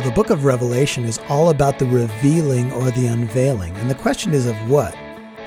Well, 0.00 0.08
the 0.08 0.14
book 0.14 0.30
of 0.30 0.46
Revelation 0.46 1.04
is 1.04 1.20
all 1.28 1.50
about 1.50 1.78
the 1.78 1.84
revealing 1.84 2.72
or 2.72 2.90
the 2.90 3.06
unveiling. 3.06 3.76
And 3.76 3.90
the 3.90 3.94
question 3.94 4.32
is 4.32 4.46
of 4.46 4.56
what? 4.66 4.94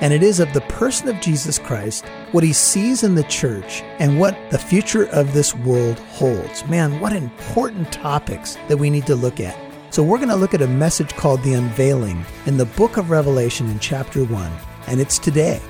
And 0.00 0.12
it 0.12 0.22
is 0.22 0.38
of 0.38 0.52
the 0.52 0.60
person 0.60 1.08
of 1.08 1.20
Jesus 1.20 1.58
Christ, 1.58 2.06
what 2.30 2.44
he 2.44 2.52
sees 2.52 3.02
in 3.02 3.16
the 3.16 3.24
church, 3.24 3.82
and 3.98 4.20
what 4.20 4.38
the 4.52 4.58
future 4.58 5.06
of 5.06 5.32
this 5.32 5.56
world 5.56 5.98
holds. 5.98 6.64
Man, 6.68 7.00
what 7.00 7.12
important 7.12 7.90
topics 7.90 8.56
that 8.68 8.76
we 8.76 8.90
need 8.90 9.06
to 9.06 9.16
look 9.16 9.40
at. 9.40 9.58
So, 9.92 10.04
we're 10.04 10.18
going 10.18 10.28
to 10.28 10.36
look 10.36 10.54
at 10.54 10.62
a 10.62 10.68
message 10.68 11.16
called 11.16 11.42
The 11.42 11.54
Unveiling 11.54 12.24
in 12.46 12.56
the 12.56 12.66
book 12.66 12.96
of 12.96 13.10
Revelation 13.10 13.68
in 13.68 13.80
chapter 13.80 14.22
1, 14.22 14.52
and 14.86 15.00
it's 15.00 15.18
today 15.18 15.60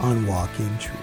on 0.00 0.26
Walk 0.26 0.50
in 0.58 0.78
Truth. 0.78 0.98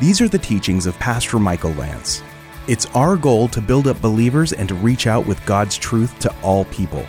These 0.00 0.20
are 0.20 0.28
the 0.28 0.36
teachings 0.36 0.84
of 0.84 0.98
Pastor 0.98 1.38
Michael 1.38 1.72
Lance. 1.72 2.22
It's 2.68 2.86
our 2.96 3.16
goal 3.16 3.46
to 3.48 3.60
build 3.60 3.86
up 3.86 4.00
believers 4.00 4.52
and 4.52 4.68
to 4.68 4.74
reach 4.74 5.06
out 5.06 5.24
with 5.24 5.44
God's 5.46 5.78
truth 5.78 6.18
to 6.18 6.34
all 6.42 6.64
people. 6.64 7.06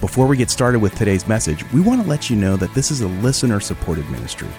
Before 0.00 0.28
we 0.28 0.36
get 0.36 0.50
started 0.50 0.78
with 0.78 0.94
today's 0.94 1.26
message, 1.26 1.68
we 1.72 1.80
want 1.80 2.00
to 2.00 2.08
let 2.08 2.30
you 2.30 2.36
know 2.36 2.54
that 2.54 2.72
this 2.74 2.92
is 2.92 3.00
a 3.00 3.08
listener 3.08 3.58
supported 3.58 4.08
ministry. 4.08 4.50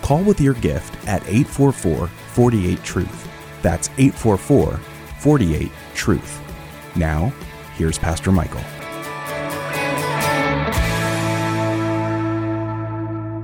Call 0.00 0.22
with 0.22 0.40
your 0.40 0.54
gift 0.54 0.96
at 1.06 1.22
844 1.28 2.06
48 2.06 2.82
Truth. 2.82 3.28
That's 3.60 3.90
844 3.98 4.78
48 5.18 5.70
Truth. 5.94 6.40
Now, 6.96 7.30
here's 7.76 7.98
Pastor 7.98 8.32
Michael. 8.32 8.81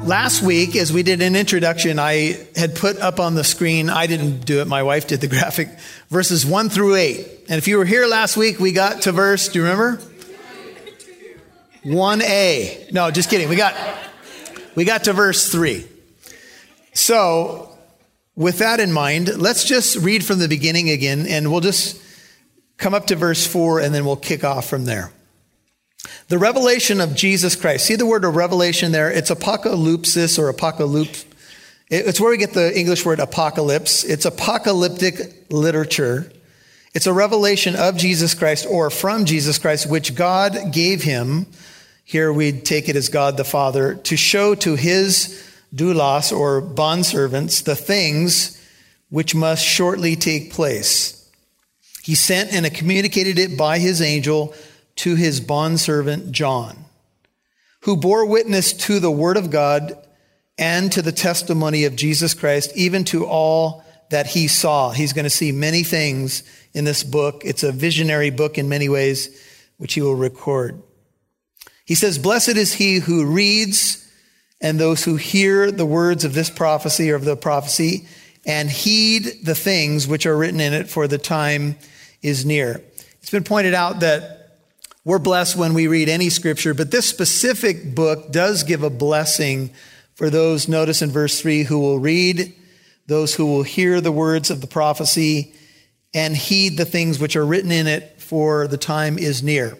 Last 0.08 0.40
week, 0.40 0.74
as 0.74 0.90
we 0.90 1.02
did 1.02 1.20
an 1.20 1.36
introduction, 1.36 1.98
I 1.98 2.38
had 2.56 2.74
put 2.74 2.96
up 2.96 3.20
on 3.20 3.34
the 3.34 3.44
screen, 3.44 3.90
I 3.90 4.06
didn't 4.06 4.46
do 4.46 4.62
it, 4.62 4.66
my 4.66 4.82
wife 4.82 5.06
did 5.06 5.20
the 5.20 5.26
graphic, 5.36 5.68
verses 6.08 6.46
1 6.46 6.70
through 6.70 6.94
8. 6.94 7.28
And 7.50 7.58
if 7.58 7.68
you 7.68 7.76
were 7.76 7.84
here 7.84 8.06
last 8.06 8.34
week, 8.34 8.58
we 8.58 8.72
got 8.72 9.02
to 9.02 9.12
verse, 9.12 9.48
do 9.48 9.58
you 9.58 9.64
remember? 9.64 10.00
1a. 11.84 12.90
No, 12.90 13.10
just 13.10 13.28
kidding. 13.28 13.50
We 13.50 13.56
got 13.56 13.74
we 14.74 14.86
got 14.86 15.04
to 15.04 15.12
verse 15.12 15.52
3. 15.52 15.86
So, 16.94 17.76
with 18.34 18.60
that 18.60 18.80
in 18.80 18.90
mind, 18.90 19.36
let's 19.36 19.64
just 19.66 19.96
read 19.96 20.24
from 20.24 20.38
the 20.38 20.48
beginning 20.48 20.88
again 20.88 21.26
and 21.26 21.52
we'll 21.52 21.60
just 21.60 22.00
come 22.78 22.94
up 22.94 23.08
to 23.08 23.14
verse 23.16 23.46
4 23.46 23.80
and 23.80 23.94
then 23.94 24.06
we'll 24.06 24.16
kick 24.16 24.42
off 24.42 24.70
from 24.70 24.86
there. 24.86 25.12
The 26.28 26.38
revelation 26.38 27.00
of 27.00 27.14
Jesus 27.14 27.56
Christ. 27.56 27.86
See 27.86 27.96
the 27.96 28.06
word 28.06 28.24
of 28.24 28.36
revelation 28.36 28.92
there? 28.92 29.10
It's 29.10 29.30
apocalypsis 29.30 30.38
or 30.38 30.48
apocalypse. 30.48 31.24
It's 31.90 32.20
where 32.20 32.30
we 32.30 32.36
get 32.36 32.52
the 32.52 32.78
English 32.78 33.04
word 33.04 33.18
apocalypse. 33.18 34.04
It's 34.04 34.24
apocalyptic 34.24 35.50
literature. 35.50 36.30
It's 36.94 37.06
a 37.06 37.12
revelation 37.12 37.76
of 37.76 37.96
Jesus 37.96 38.34
Christ 38.34 38.66
or 38.68 38.90
from 38.90 39.24
Jesus 39.24 39.58
Christ, 39.58 39.88
which 39.88 40.14
God 40.14 40.72
gave 40.72 41.02
him. 41.02 41.46
Here 42.04 42.32
we 42.32 42.52
take 42.52 42.88
it 42.88 42.96
as 42.96 43.08
God 43.08 43.36
the 43.36 43.44
Father 43.44 43.94
to 43.94 44.16
show 44.16 44.54
to 44.56 44.76
his 44.76 45.44
doulos 45.74 46.36
or 46.36 46.62
bondservants 46.62 47.62
the 47.62 47.76
things 47.76 48.54
which 49.10 49.34
must 49.34 49.64
shortly 49.64 50.16
take 50.16 50.52
place. 50.52 51.30
He 52.02 52.14
sent 52.14 52.52
and 52.52 52.72
communicated 52.74 53.38
it 53.38 53.56
by 53.56 53.78
his 53.78 54.00
angel 54.00 54.54
to 54.98 55.14
his 55.14 55.40
bondservant 55.40 56.32
John, 56.32 56.84
who 57.82 57.96
bore 57.96 58.26
witness 58.26 58.72
to 58.72 59.00
the 59.00 59.10
word 59.10 59.36
of 59.36 59.50
God 59.50 59.96
and 60.58 60.90
to 60.92 61.02
the 61.02 61.12
testimony 61.12 61.84
of 61.84 61.96
Jesus 61.96 62.34
Christ, 62.34 62.72
even 62.74 63.04
to 63.04 63.24
all 63.24 63.84
that 64.10 64.26
he 64.26 64.48
saw. 64.48 64.90
He's 64.90 65.12
going 65.12 65.24
to 65.24 65.30
see 65.30 65.52
many 65.52 65.82
things 65.82 66.42
in 66.72 66.84
this 66.84 67.04
book. 67.04 67.42
It's 67.44 67.62
a 67.62 67.72
visionary 67.72 68.30
book 68.30 68.58
in 68.58 68.68
many 68.68 68.88
ways, 68.88 69.28
which 69.76 69.94
he 69.94 70.00
will 70.00 70.16
record. 70.16 70.82
He 71.84 71.94
says, 71.94 72.18
Blessed 72.18 72.56
is 72.56 72.74
he 72.74 72.96
who 72.96 73.26
reads 73.26 74.04
and 74.60 74.80
those 74.80 75.04
who 75.04 75.16
hear 75.16 75.70
the 75.70 75.86
words 75.86 76.24
of 76.24 76.34
this 76.34 76.50
prophecy 76.50 77.10
or 77.10 77.14
of 77.14 77.24
the 77.24 77.36
prophecy 77.36 78.08
and 78.44 78.68
heed 78.68 79.44
the 79.44 79.54
things 79.54 80.08
which 80.08 80.26
are 80.26 80.36
written 80.36 80.60
in 80.60 80.72
it, 80.72 80.88
for 80.88 81.06
the 81.06 81.18
time 81.18 81.76
is 82.22 82.44
near. 82.44 82.82
It's 83.20 83.30
been 83.30 83.44
pointed 83.44 83.74
out 83.74 84.00
that 84.00 84.37
we're 85.08 85.18
blessed 85.18 85.56
when 85.56 85.72
we 85.72 85.86
read 85.86 86.06
any 86.10 86.28
scripture, 86.28 86.74
but 86.74 86.90
this 86.90 87.08
specific 87.08 87.94
book 87.94 88.30
does 88.30 88.62
give 88.62 88.82
a 88.82 88.90
blessing 88.90 89.70
for 90.14 90.28
those, 90.28 90.68
notice 90.68 91.00
in 91.00 91.10
verse 91.10 91.40
3, 91.40 91.62
who 91.62 91.80
will 91.80 91.98
read, 91.98 92.54
those 93.06 93.34
who 93.34 93.46
will 93.46 93.62
hear 93.62 94.02
the 94.02 94.12
words 94.12 94.50
of 94.50 94.60
the 94.60 94.66
prophecy, 94.66 95.54
and 96.12 96.36
heed 96.36 96.76
the 96.76 96.84
things 96.84 97.18
which 97.18 97.36
are 97.36 97.46
written 97.46 97.72
in 97.72 97.86
it, 97.86 98.20
for 98.20 98.68
the 98.68 98.76
time 98.76 99.16
is 99.16 99.42
near. 99.42 99.78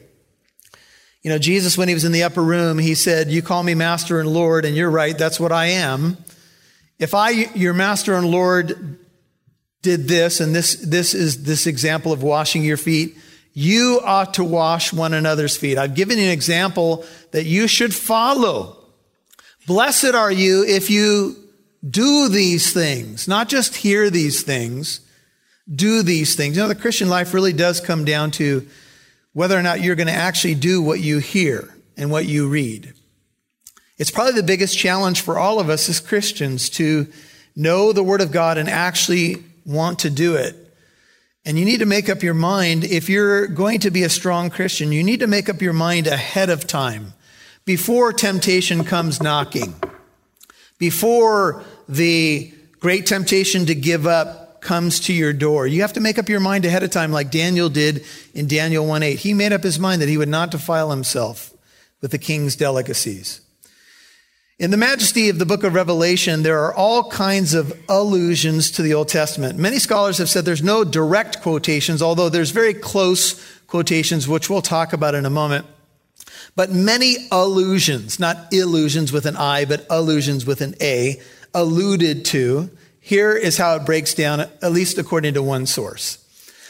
You 1.21 1.29
know, 1.29 1.39
Jesus, 1.39 1.77
when 1.77 1.89
he 1.89 1.95
was 1.95 2.07
in 2.07 2.13
the 2.13 2.23
upper 2.23 2.43
room, 2.43 2.79
he 2.79 2.95
said, 2.95 3.29
You 3.29 3.43
call 3.43 3.63
me 3.63 3.75
master 3.75 4.21
and 4.21 4.31
Lord, 4.31 4.65
and 4.65 4.75
you're 4.75 4.91
right, 4.91 5.19
that's 5.19 5.39
what 5.39 5.53
I 5.53 5.67
am. 5.67 6.17
If 6.99 7.13
I, 7.13 7.33
your 7.55 7.75
master 7.75 8.15
and 8.15 8.31
Lord, 8.31 8.99
did 9.83 10.09
this, 10.09 10.41
and 10.41 10.55
this, 10.55 10.77
this 10.77 11.13
is 11.13 11.43
this 11.43 11.67
example 11.67 12.15
of 12.15 12.23
washing 12.23 12.65
your 12.65 12.79
feet, 12.79 13.19
you 13.55 14.01
ought 14.05 14.35
to 14.35 14.45
wash 14.45 14.93
one 14.93 15.15
another's 15.15 15.57
feet. 15.57 15.79
I've 15.79 15.95
given 15.95 16.19
you 16.19 16.25
an 16.25 16.31
example 16.31 17.05
that 17.33 17.45
you 17.45 17.67
should 17.67 17.95
follow. 17.95 18.77
Blessed 19.67 20.15
are 20.15 20.31
you 20.31 20.65
if 20.65 20.91
you 20.91 21.37
do 21.89 22.29
these 22.29 22.73
things, 22.73 23.29
not 23.29 23.49
just 23.49 23.77
hear 23.77 24.11
these 24.11 24.43
things, 24.43 25.01
do 25.73 26.03
these 26.03 26.35
things. 26.35 26.57
You 26.57 26.63
know, 26.63 26.69
the 26.69 26.75
Christian 26.75 27.09
life 27.09 27.35
really 27.35 27.53
does 27.53 27.81
come 27.81 28.05
down 28.05 28.31
to 28.33 28.67
whether 29.33 29.59
or 29.59 29.63
not 29.63 29.81
you're 29.81 29.97
going 29.97 30.09
to 30.09 30.13
actually 30.13 30.55
do 30.55 30.81
what 30.83 31.01
you 31.01 31.19
hear 31.19 31.75
and 31.97 32.11
what 32.11 32.27
you 32.27 32.49
read. 32.49 32.95
It's 33.99 34.11
probably 34.11 34.35
the 34.35 34.43
biggest 34.43 34.79
challenge 34.79 35.21
for 35.21 35.39
all 35.39 35.61
of 35.61 35.69
us 35.69 35.89
as 35.89 36.01
Christians 36.01 36.71
to 36.71 37.09
know 37.55 37.93
the 37.93 38.03
Word 38.03 38.21
of 38.21 38.31
God 38.31 38.57
and 38.57 38.69
actually 38.69 39.43
want 39.67 39.99
to 40.01 40.11
do 40.11 40.37
it. 40.37 40.68
And 41.45 41.59
you 41.59 41.65
need 41.65 41.81
to 41.81 41.87
make 41.87 42.09
up 42.09 42.23
your 42.23 42.35
mind, 42.35 42.85
if 42.85 43.09
you're 43.09 43.47
going 43.47 43.81
to 43.81 43.91
be 43.91 44.03
a 44.03 44.09
strong 44.09 44.51
Christian, 44.51 44.93
you 44.93 45.03
need 45.03 45.21
to 45.21 45.27
make 45.27 45.49
up 45.49 45.63
your 45.63 45.73
mind 45.73 46.07
ahead 46.07 46.51
of 46.51 46.67
time, 46.67 47.15
before 47.65 48.13
temptation 48.13 48.85
comes 48.85 49.23
knocking, 49.23 49.75
before 50.79 51.65
the 51.89 52.53
great 52.81 53.07
temptation 53.07 53.67
to 53.67 53.75
give 53.75 54.07
up 54.07 54.61
comes 54.61 55.01
to 55.01 55.13
your 55.13 55.33
door. 55.33 55.67
You 55.67 55.83
have 55.83 55.93
to 55.95 56.01
make 56.01 56.19
up 56.19 56.29
your 56.29 56.41
mind 56.41 56.65
ahead 56.65 56.83
of 56.83 56.91
time, 56.91 57.13
like 57.13 57.31
Daniel 57.31 57.69
did 57.69 58.05
in 58.35 58.47
Daniel 58.47 58.87
1 58.87 59.03
8. 59.03 59.19
He 59.19 59.35
made 59.35 59.53
up 59.53 59.63
his 59.63 59.79
mind 59.79 60.03
that 60.03 60.09
he 60.09 60.19
would 60.19 60.29
not 60.29 60.51
defile 60.51 60.91
himself 60.91 61.53
with 62.01 62.11
the 62.11 62.19
king's 62.19 62.57
delicacies. 62.57 63.41
In 64.59 64.73
the 64.73 64.77
majesty 64.77 65.29
of 65.29 65.39
the 65.39 65.47
book 65.47 65.63
of 65.63 65.75
Revelation, 65.75 66.43
there 66.43 66.59
are 66.65 66.75
all 66.75 67.09
kinds 67.11 67.55
of 67.55 67.81
allusions 67.89 68.73
to 68.73 68.83
the 68.83 68.93
Old 68.93 69.07
Testament. 69.07 69.57
Many 69.57 69.79
scholars 69.79 70.19
have 70.19 70.29
said 70.29 70.45
there's 70.45 70.65
no 70.65 70.83
direct 70.83 71.43
quotations, 71.43 72.03
although 72.03 72.29
there's 72.29 72.51
very 72.51 72.75
close 72.75 73.41
quotations, 73.69 74.27
which 74.27 74.51
we'll 74.51 74.61
talk 74.61 74.93
about 74.93 75.15
in 75.15 75.25
a 75.25 75.31
moment. 75.31 75.65
But 76.57 76.73
many 76.73 77.29
allusions, 77.31 78.19
not 78.19 78.53
illusions 78.53 79.13
with 79.13 79.27
an 79.27 79.37
I, 79.37 79.65
but 79.65 79.87
allusions 79.89 80.45
with 80.45 80.61
an 80.61 80.75
A, 80.81 81.21
alluded 81.55 82.25
to. 82.27 82.69
Here 83.01 83.37
is 83.37 83.59
how 83.59 83.77
it 83.77 83.87
breaks 83.87 84.13
down, 84.13 84.41
at 84.41 84.73
least 84.73 84.99
according 84.99 85.35
to 85.35 85.43
one 85.43 85.67
source. 85.67 86.19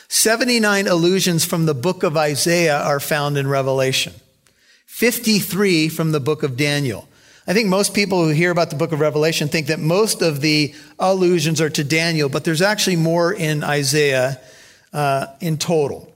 79 0.09 0.87
allusions 0.89 1.47
from 1.47 1.65
the 1.65 1.75
book 1.75 2.03
of 2.03 2.19
Isaiah 2.19 2.83
are 2.83 3.01
found 3.01 3.39
in 3.39 3.49
Revelation. 3.49 4.13
53 4.85 5.89
from 5.89 6.13
the 6.13 6.21
book 6.21 6.43
of 6.43 6.55
Daniel. 6.55 7.09
I 7.49 7.55
think 7.55 7.69
most 7.69 7.95
people 7.95 8.23
who 8.23 8.29
hear 8.29 8.51
about 8.51 8.69
the 8.69 8.77
book 8.77 8.93
of 8.93 9.01
Revelation 9.01 9.49
think 9.49 9.69
that 9.69 9.81
most 9.81 10.21
of 10.21 10.43
the 10.43 10.75
allusions 10.99 11.63
are 11.63 11.71
to 11.71 11.83
Daniel, 11.83 12.29
but 12.29 12.45
there's 12.45 12.61
actually 12.61 12.97
more 12.97 13.33
in 13.33 13.65
Isaiah 13.65 14.39
uh, 14.93 15.29
in 15.41 15.57
total. 15.57 16.13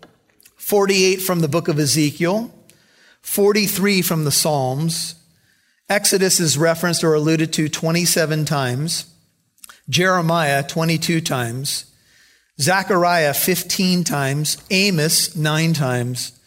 48 0.56 1.22
from 1.22 1.40
the 1.40 1.48
book 1.48 1.68
of 1.68 1.78
Ezekiel, 1.78 2.52
43 3.22 4.02
from 4.02 4.24
the 4.24 4.30
Psalms. 4.30 5.14
Exodus 5.88 6.38
is 6.38 6.58
referenced 6.58 7.02
or 7.02 7.14
alluded 7.14 7.50
to 7.54 7.66
27 7.66 8.44
times. 8.44 9.06
Jeremiah 9.88 10.62
22 10.62 11.22
times. 11.22 11.86
Zechariah 12.60 13.32
15 13.32 14.04
times. 14.04 14.58
Amos 14.70 15.34
9 15.34 15.72
times. 15.72 16.38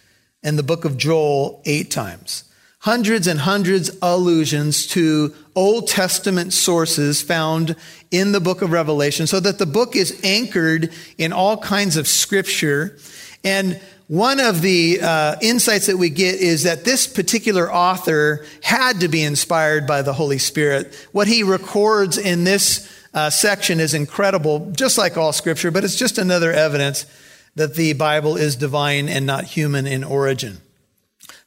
And 0.43 0.59
the 0.59 0.63
book 0.63 0.85
of 0.85 0.95
Joel 0.95 1.63
8 1.65 1.89
times 1.89 2.43
hundreds 2.85 3.25
and 3.25 3.39
hundreds 3.39 3.89
allusions 4.03 4.85
to 4.85 5.33
Old 5.55 5.87
Testament 5.87 6.53
sources 6.53 7.19
found 7.19 7.75
in 8.11 8.31
the 8.31 8.39
book 8.39 8.61
of 8.61 8.71
Revelation 8.71 9.25
so 9.25 9.39
that 9.39 9.57
the 9.57 9.65
book 9.65 9.95
is 9.95 10.21
anchored 10.23 10.93
in 11.17 11.33
all 11.33 11.57
kinds 11.57 11.97
of 11.97 12.07
scripture. 12.07 12.95
And 13.43 13.81
one 14.07 14.39
of 14.39 14.61
the 14.61 14.99
uh, 15.01 15.35
insights 15.41 15.87
that 15.87 15.97
we 15.97 16.11
get 16.11 16.35
is 16.35 16.61
that 16.61 16.85
this 16.85 17.07
particular 17.07 17.73
author 17.73 18.45
had 18.61 18.99
to 18.99 19.07
be 19.07 19.23
inspired 19.23 19.88
by 19.88 20.03
the 20.03 20.13
Holy 20.13 20.38
Spirit. 20.38 20.93
What 21.11 21.27
he 21.27 21.41
records 21.41 22.19
in 22.19 22.43
this 22.43 22.88
uh, 23.15 23.31
section 23.31 23.79
is 23.79 23.95
incredible, 23.95 24.71
just 24.73 24.99
like 24.99 25.17
all 25.17 25.33
scripture, 25.33 25.71
but 25.71 25.83
it's 25.83 25.95
just 25.95 26.19
another 26.19 26.51
evidence 26.51 27.07
that 27.55 27.73
the 27.73 27.93
Bible 27.93 28.38
is 28.38 28.55
divine 28.55 29.09
and 29.09 29.25
not 29.25 29.45
human 29.45 29.88
in 29.88 30.03
origin. 30.03 30.61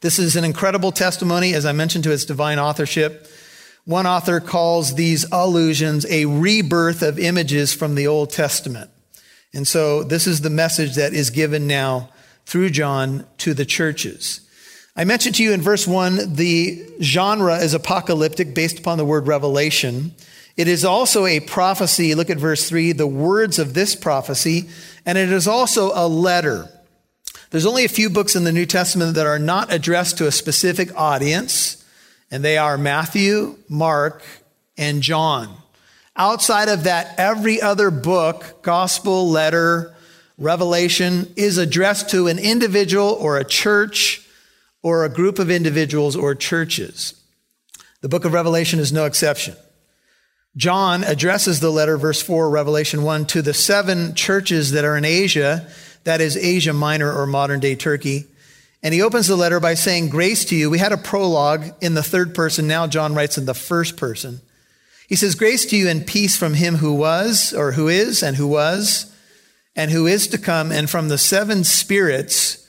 This 0.00 0.21
is 0.21 0.37
an 0.37 0.45
incredible 0.45 0.93
testimony, 0.93 1.55
as 1.55 1.67
I 1.67 1.73
mentioned, 1.73 2.05
to 2.05 2.12
its 2.12 2.25
divine 2.25 2.61
authorship. 2.61 3.29
One 3.85 4.06
author 4.06 4.39
calls 4.39 4.95
these 4.95 5.27
allusions 5.33 6.06
a 6.06 6.27
rebirth 6.27 7.03
of 7.03 7.19
images 7.19 7.75
from 7.75 7.97
the 7.97 8.06
Old 8.06 8.31
Testament. 8.31 8.91
And 9.53 9.67
so 9.67 10.05
this 10.05 10.29
is 10.29 10.41
the 10.41 10.50
message 10.50 10.95
that 10.95 11.15
is 11.15 11.31
given 11.31 11.67
now 11.67 12.11
through 12.47 12.71
John 12.71 13.27
to 13.39 13.55
the 13.55 13.65
churches. 13.65 14.41
I 14.95 15.05
mentioned 15.05 15.35
to 15.37 15.43
you 15.43 15.53
in 15.53 15.62
verse 15.62 15.87
one, 15.87 16.35
the 16.35 16.87
genre 17.03 17.56
is 17.56 17.75
apocalyptic 17.75 18.55
based 18.55 18.79
upon 18.79 18.99
the 18.99 19.05
word 19.05 19.27
revelation. 19.27 20.15
It 20.56 20.69
is 20.69 20.85
also 20.85 21.27
a 21.27 21.41
prophecy. 21.41 22.15
Look 22.15 22.31
at 22.31 22.39
verse 22.39 22.69
three, 22.69 22.93
the 22.93 23.06
words 23.06 23.59
of 23.59 23.75
this 23.75 23.97
prophecy, 23.97 24.69
and 25.05 25.19
it 25.19 25.33
is 25.33 25.49
also 25.49 25.91
a 25.93 26.06
letter. 26.06 26.69
There's 27.50 27.67
only 27.67 27.85
a 27.85 27.89
few 27.89 28.11
books 28.11 28.37
in 28.37 28.45
the 28.45 28.53
New 28.53 28.67
Testament 28.67 29.15
that 29.15 29.27
are 29.27 29.39
not 29.39 29.73
addressed 29.73 30.19
to 30.19 30.27
a 30.27 30.33
specific 30.33 30.95
audience 30.95 31.79
and 32.31 32.45
they 32.45 32.59
are 32.59 32.77
Matthew, 32.77 33.56
Mark, 33.69 34.23
and 34.77 35.03
John. 35.03 35.55
Outside 36.17 36.69
of 36.69 36.85
that, 36.85 37.15
every 37.19 37.61
other 37.61 37.91
book, 37.91 38.62
gospel, 38.62 39.29
letter, 39.29 39.95
revelation 40.37 41.33
is 41.37 41.59
addressed 41.59 42.11
to 42.11 42.27
an 42.27 42.39
individual 42.39 43.09
or 43.09 43.39
a 43.39 43.45
church 43.45 44.27
or 44.83 45.05
a 45.05 45.09
group 45.09 45.39
of 45.39 45.51
individuals 45.51 46.17
or 46.17 46.35
churches. 46.35 47.15
The 48.01 48.09
book 48.09 48.25
of 48.25 48.33
Revelation 48.33 48.79
is 48.79 48.93
no 48.93 49.06
exception. 49.06 49.56
John 50.58 51.05
addresses 51.05 51.60
the 51.60 51.70
letter, 51.70 51.96
verse 51.96 52.20
4, 52.20 52.50
Revelation 52.50 53.05
1, 53.05 53.26
to 53.26 53.43
the 53.43 53.55
seven 53.55 54.16
churches 54.16 54.72
that 54.72 54.84
are 54.84 54.96
in 54.96 55.05
Asia, 55.05 55.69
that 56.02 56.20
is 56.20 56.37
Asia 56.37 56.72
Minor 56.72 57.12
or 57.12 57.28
modern 57.28 57.60
day 57.60 57.76
Turkey. 57.76 58.26
And 58.82 58.93
he 58.93 59.00
opens 59.00 59.28
the 59.28 59.37
letter 59.37 59.60
by 59.60 59.75
saying, 59.75 60.08
Grace 60.08 60.44
to 60.46 60.56
you. 60.56 60.69
We 60.69 60.78
had 60.78 60.90
a 60.90 60.96
prologue 60.96 61.66
in 61.81 61.94
the 61.94 62.02
third 62.02 62.34
person. 62.34 62.66
Now 62.66 62.88
John 62.88 63.14
writes 63.14 63.38
in 63.38 63.44
the 63.44 63.55
first 63.55 63.96
person. 63.96 64.40
He 65.08 65.14
says, 65.14 65.37
Grace 65.37 65.64
to 65.66 65.76
you 65.76 65.88
and 65.88 66.05
peace 66.05 66.37
from 66.37 66.55
him 66.55 66.75
who 66.75 66.93
was, 66.93 67.55
or 67.55 67.72
who 67.72 67.87
is, 67.87 68.25
and 68.25 68.37
who 68.37 68.49
was, 68.49 69.14
and 69.76 69.93
who 69.93 70.08
is 70.08 70.26
to 70.28 70.38
come, 70.38 70.72
and 70.72 70.90
from 70.90 71.06
the 71.08 71.19
seven 71.19 71.62
spirits 71.62 72.69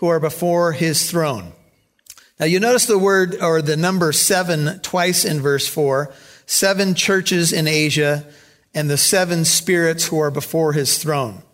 who 0.00 0.08
are 0.08 0.20
before 0.20 0.72
his 0.72 1.10
throne. 1.10 1.54
Now 2.38 2.44
you 2.44 2.60
notice 2.60 2.84
the 2.84 2.98
word 2.98 3.36
or 3.40 3.62
the 3.62 3.78
number 3.78 4.12
seven 4.12 4.80
twice 4.80 5.24
in 5.24 5.40
verse 5.40 5.66
four. 5.66 6.12
Seven 6.50 6.96
churches 6.96 7.52
in 7.52 7.68
Asia 7.68 8.26
and 8.74 8.90
the 8.90 8.96
seven 8.96 9.44
spirits 9.44 10.06
who 10.06 10.18
are 10.18 10.32
before 10.32 10.72
his 10.72 10.98
throne. 10.98 11.44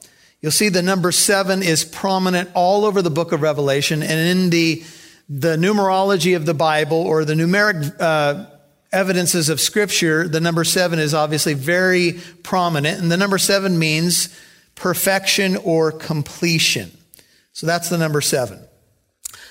You'll 0.41 0.53
see 0.53 0.71
the 0.71 0.81
number 0.81 1.13
seven 1.13 1.63
is 1.63 1.85
prominent 1.85 2.49
all 2.55 2.87
over 2.87 3.03
the 3.03 3.11
book 3.11 3.33
of 3.33 3.43
Revelation 3.43 4.03
and 4.03 4.19
in 4.19 4.49
the, 4.49 4.83
the 5.29 5.59
numerology 5.59 6.35
of 6.35 6.47
the 6.47 6.55
Bible 6.55 6.97
or 6.97 7.27
the 7.27 7.35
numeric 7.35 7.95
uh, 8.01 8.47
evidences 8.91 9.51
of 9.51 9.61
Scripture, 9.61 10.29
the 10.29 10.41
number 10.41 10.65
seven 10.65 10.99
is 10.99 11.13
obviously 11.13 11.53
very 11.53 12.19
prominent. 12.43 12.99
And 12.99 13.13
the 13.13 13.19
number 13.19 13.37
seven 13.37 13.79
means 13.79 14.35
perfection 14.77 15.57
or 15.57 15.93
completion. 15.93 16.91
So 17.53 17.67
that's 17.67 17.91
the 17.91 17.99
number 17.99 18.23
seven. 18.23 18.61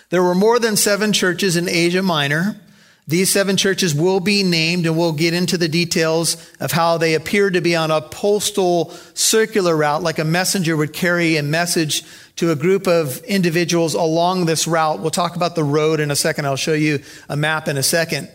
There 0.10 0.24
were 0.24 0.34
more 0.34 0.58
than 0.58 0.76
seven 0.76 1.14
churches 1.14 1.56
in 1.56 1.70
Asia 1.70 2.02
Minor. 2.02 2.60
These 3.08 3.32
seven 3.32 3.56
churches 3.56 3.94
will 3.94 4.20
be 4.20 4.42
named 4.42 4.88
and 4.88 4.98
we'll 4.98 5.12
get 5.12 5.36
into 5.36 5.60
the 5.60 5.68
details 5.68 6.38
of 6.60 6.72
how 6.72 6.98
they 6.98 7.14
appear 7.14 7.52
to 7.52 7.62
be 7.62 7.76
on 7.76 7.92
a 7.92 8.02
postal 8.02 8.90
circular 9.14 9.78
route, 9.78 10.02
like 10.02 10.18
a 10.18 10.24
messenger 10.24 10.76
would 10.76 10.92
carry 10.92 11.38
a 11.38 11.44
message 11.44 12.04
to 12.38 12.50
a 12.50 12.56
group 12.56 12.88
of 12.88 13.24
individuals 13.26 13.94
along 13.94 14.46
this 14.46 14.68
route. 14.68 15.02
We'll 15.02 15.12
talk 15.12 15.36
about 15.36 15.54
the 15.54 15.64
road 15.64 16.00
in 16.00 16.10
a 16.10 16.16
second. 16.16 16.48
I'll 16.48 16.56
show 16.56 16.74
you 16.74 17.00
a 17.30 17.38
map 17.38 17.68
in 17.68 17.78
a 17.78 17.84
second. 17.84 18.28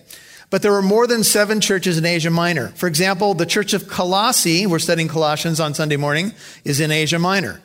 But 0.50 0.62
there 0.62 0.72
were 0.72 0.82
more 0.82 1.08
than 1.08 1.24
seven 1.24 1.60
churches 1.60 1.98
in 1.98 2.06
Asia 2.06 2.30
Minor. 2.30 2.68
For 2.68 2.86
example, 2.86 3.34
the 3.34 3.46
church 3.46 3.72
of 3.72 3.88
Colossae, 3.88 4.66
we're 4.66 4.78
studying 4.78 5.08
Colossians 5.08 5.58
on 5.58 5.74
Sunday 5.74 5.96
morning, 5.96 6.32
is 6.64 6.78
in 6.78 6.92
Asia 6.92 7.18
Minor. 7.18 7.60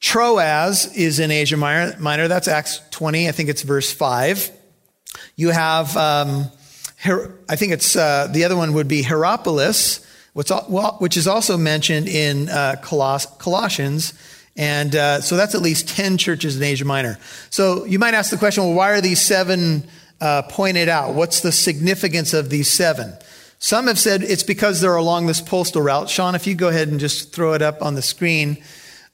Troas 0.00 0.94
is 0.94 1.18
in 1.18 1.30
Asia 1.30 1.56
Minor. 1.56 2.28
That's 2.28 2.48
Acts 2.48 2.80
20. 2.92 3.28
I 3.28 3.32
think 3.32 3.50
it's 3.50 3.62
verse 3.62 3.92
5. 3.92 4.55
You 5.38 5.50
have, 5.50 5.94
um, 5.98 6.50
Her- 6.96 7.38
I 7.46 7.56
think 7.56 7.72
it's 7.72 7.94
uh, 7.94 8.28
the 8.32 8.44
other 8.44 8.56
one 8.56 8.72
would 8.72 8.88
be 8.88 9.02
Hierapolis, 9.02 10.02
which 10.32 11.16
is 11.18 11.26
also 11.26 11.58
mentioned 11.58 12.08
in 12.08 12.48
uh, 12.48 12.76
Coloss- 12.82 13.38
Colossians. 13.38 14.14
And 14.56 14.96
uh, 14.96 15.20
so 15.20 15.36
that's 15.36 15.54
at 15.54 15.60
least 15.60 15.90
10 15.90 16.16
churches 16.16 16.56
in 16.56 16.62
Asia 16.62 16.86
Minor. 16.86 17.18
So 17.50 17.84
you 17.84 17.98
might 17.98 18.14
ask 18.14 18.30
the 18.30 18.38
question 18.38 18.64
well, 18.64 18.72
why 18.72 18.92
are 18.92 19.02
these 19.02 19.20
seven 19.20 19.86
uh, 20.22 20.42
pointed 20.48 20.88
out? 20.88 21.12
What's 21.12 21.40
the 21.42 21.52
significance 21.52 22.32
of 22.32 22.48
these 22.48 22.70
seven? 22.70 23.12
Some 23.58 23.88
have 23.88 23.98
said 23.98 24.22
it's 24.22 24.42
because 24.42 24.80
they're 24.80 24.96
along 24.96 25.26
this 25.26 25.42
postal 25.42 25.82
route. 25.82 26.08
Sean, 26.08 26.34
if 26.34 26.46
you 26.46 26.54
go 26.54 26.68
ahead 26.68 26.88
and 26.88 26.98
just 26.98 27.34
throw 27.34 27.52
it 27.52 27.60
up 27.60 27.82
on 27.82 27.94
the 27.94 28.02
screen. 28.02 28.56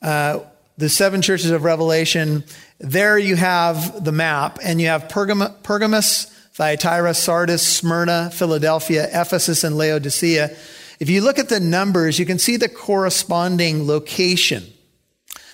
Uh, 0.01 0.41
the 0.79 0.89
seven 0.89 1.23
churches 1.23 1.51
of 1.51 1.65
Revelation, 1.65 2.45
there 2.79 3.19
you 3.19 3.37
have 3.37 4.05
the 4.05 4.13
map, 4.13 4.59
and 4.63 4.81
you 4.81 4.89
have 4.89 5.09
Pergam- 5.09 5.63
Pergamus, 5.63 6.27
Thyatira, 6.55 7.15
Sardis, 7.15 7.67
Smyrna, 7.67 8.31
Philadelphia, 8.33 9.09
Ephesus, 9.13 9.65
and 9.65 9.77
Laodicea. 9.77 10.55
If 11.01 11.09
you 11.09 11.21
look 11.21 11.39
at 11.39 11.49
the 11.49 11.61
numbers, 11.61 12.19
you 12.19 12.27
can 12.27 12.39
see 12.39 12.57
the 12.57 12.69
corresponding 12.69 13.87
location. 13.87 14.65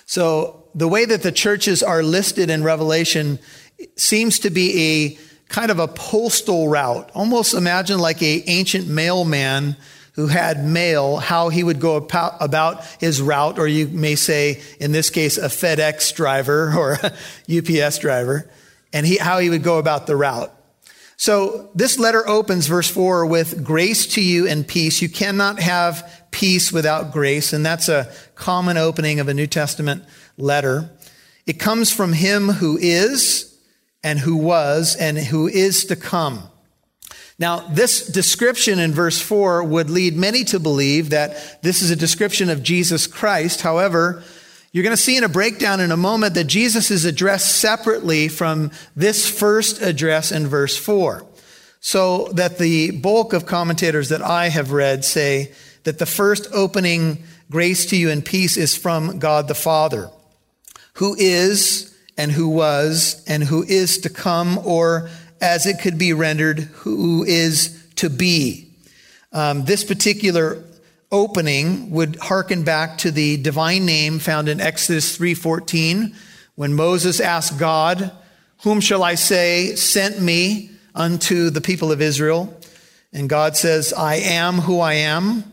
So 0.05 0.65
the 0.75 0.87
way 0.87 1.05
that 1.05 1.23
the 1.23 1.31
churches 1.31 1.81
are 1.83 2.03
listed 2.03 2.49
in 2.49 2.63
Revelation 2.63 3.39
seems 3.95 4.39
to 4.39 4.49
be 4.49 5.17
a 5.17 5.19
kind 5.51 5.71
of 5.71 5.79
a 5.79 5.87
postal 5.87 6.67
route. 6.67 7.09
Almost 7.13 7.53
imagine 7.53 7.99
like 7.99 8.21
a 8.21 8.43
ancient 8.47 8.87
mailman 8.87 9.75
who 10.19 10.27
had 10.27 10.65
mail, 10.65 11.15
how 11.15 11.47
he 11.47 11.63
would 11.63 11.79
go 11.79 11.95
about 11.95 12.83
his 12.99 13.21
route, 13.21 13.57
or 13.57 13.69
you 13.69 13.87
may 13.87 14.15
say, 14.15 14.61
in 14.77 14.91
this 14.91 15.09
case, 15.09 15.37
a 15.37 15.47
FedEx 15.47 16.13
driver 16.13 16.73
or 16.77 16.99
a 17.01 17.13
UPS 17.57 17.99
driver, 17.99 18.51
and 18.91 19.05
he, 19.05 19.15
how 19.15 19.39
he 19.39 19.49
would 19.49 19.63
go 19.63 19.77
about 19.77 20.07
the 20.07 20.17
route. 20.17 20.53
So 21.15 21.69
this 21.73 21.97
letter 21.97 22.27
opens 22.27 22.67
verse 22.67 22.89
four 22.89 23.25
with 23.25 23.63
grace 23.63 24.07
to 24.07 24.21
you 24.21 24.45
and 24.45 24.67
peace. 24.67 25.01
You 25.01 25.07
cannot 25.07 25.61
have 25.61 26.27
peace 26.31 26.69
without 26.69 27.13
grace. 27.13 27.53
And 27.53 27.65
that's 27.65 27.87
a 27.87 28.11
common 28.35 28.75
opening 28.75 29.21
of 29.21 29.29
a 29.29 29.33
New 29.33 29.47
Testament 29.47 30.03
letter. 30.37 30.89
It 31.45 31.59
comes 31.59 31.93
from 31.93 32.11
him 32.11 32.49
who 32.49 32.77
is 32.77 33.57
and 34.03 34.19
who 34.19 34.35
was 34.35 34.97
and 34.97 35.17
who 35.17 35.47
is 35.47 35.85
to 35.85 35.95
come. 35.95 36.43
Now, 37.39 37.59
this 37.59 38.05
description 38.05 38.79
in 38.79 38.91
verse 38.91 39.19
4 39.21 39.63
would 39.63 39.89
lead 39.89 40.15
many 40.15 40.43
to 40.45 40.59
believe 40.59 41.11
that 41.11 41.63
this 41.63 41.81
is 41.81 41.89
a 41.89 41.95
description 41.95 42.49
of 42.49 42.61
Jesus 42.61 43.07
Christ. 43.07 43.61
However, 43.61 44.23
you're 44.73 44.83
going 44.83 44.95
to 44.95 45.01
see 45.01 45.17
in 45.17 45.23
a 45.23 45.29
breakdown 45.29 45.79
in 45.79 45.91
a 45.91 45.97
moment 45.97 46.33
that 46.35 46.43
Jesus 46.43 46.91
is 46.91 47.05
addressed 47.05 47.55
separately 47.55 48.27
from 48.27 48.71
this 48.95 49.27
first 49.27 49.81
address 49.81 50.33
in 50.33 50.47
verse 50.47 50.77
4. 50.77 51.25
So 51.79 52.27
that 52.33 52.57
the 52.57 52.91
bulk 52.91 53.31
of 53.31 53.45
commentators 53.45 54.09
that 54.09 54.21
I 54.21 54.49
have 54.49 54.73
read 54.73 55.05
say 55.05 55.53
that 55.85 55.97
the 55.97 56.05
first 56.05 56.47
opening 56.53 57.23
grace 57.49 57.85
to 57.87 57.95
you 57.95 58.09
and 58.09 58.23
peace 58.23 58.57
is 58.57 58.75
from 58.75 59.17
God 59.17 59.47
the 59.47 59.55
Father, 59.55 60.09
who 60.95 61.15
is 61.17 61.97
and 62.17 62.33
who 62.33 62.49
was 62.49 63.23
and 63.27 63.41
who 63.43 63.63
is 63.63 63.99
to 63.99 64.09
come, 64.09 64.59
or 64.65 65.09
as 65.41 65.65
it 65.65 65.79
could 65.79 65.97
be 65.97 66.13
rendered, 66.13 66.59
who 66.59 67.23
is 67.23 67.83
to 67.95 68.09
be. 68.09 68.69
Um, 69.31 69.65
this 69.65 69.83
particular 69.83 70.63
opening 71.11 71.91
would 71.91 72.15
hearken 72.17 72.63
back 72.63 72.97
to 72.99 73.11
the 73.11 73.37
divine 73.37 73.85
name 73.85 74.19
found 74.19 74.47
in 74.47 74.61
Exodus 74.61 75.15
3:14 75.15 76.15
when 76.55 76.73
Moses 76.73 77.19
asked 77.19 77.57
God, 77.57 78.11
"Whom 78.63 78.79
shall 78.79 79.03
I 79.03 79.15
say 79.15 79.75
sent 79.75 80.21
me 80.21 80.71
unto 80.93 81.49
the 81.49 81.61
people 81.61 81.91
of 81.91 82.01
Israel?" 82.01 82.53
And 83.11 83.29
God 83.29 83.57
says, 83.57 83.93
"I 83.93 84.15
am 84.15 84.59
who 84.59 84.79
I 84.79 84.93
am." 84.95 85.43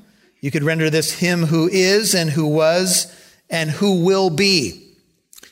You 0.40 0.50
could 0.50 0.64
render 0.64 0.90
this 0.90 1.12
him 1.12 1.46
who 1.46 1.68
is 1.68 2.14
and 2.14 2.30
who 2.30 2.46
was 2.46 3.06
and 3.48 3.70
who 3.70 4.04
will 4.04 4.30
be. 4.30 4.82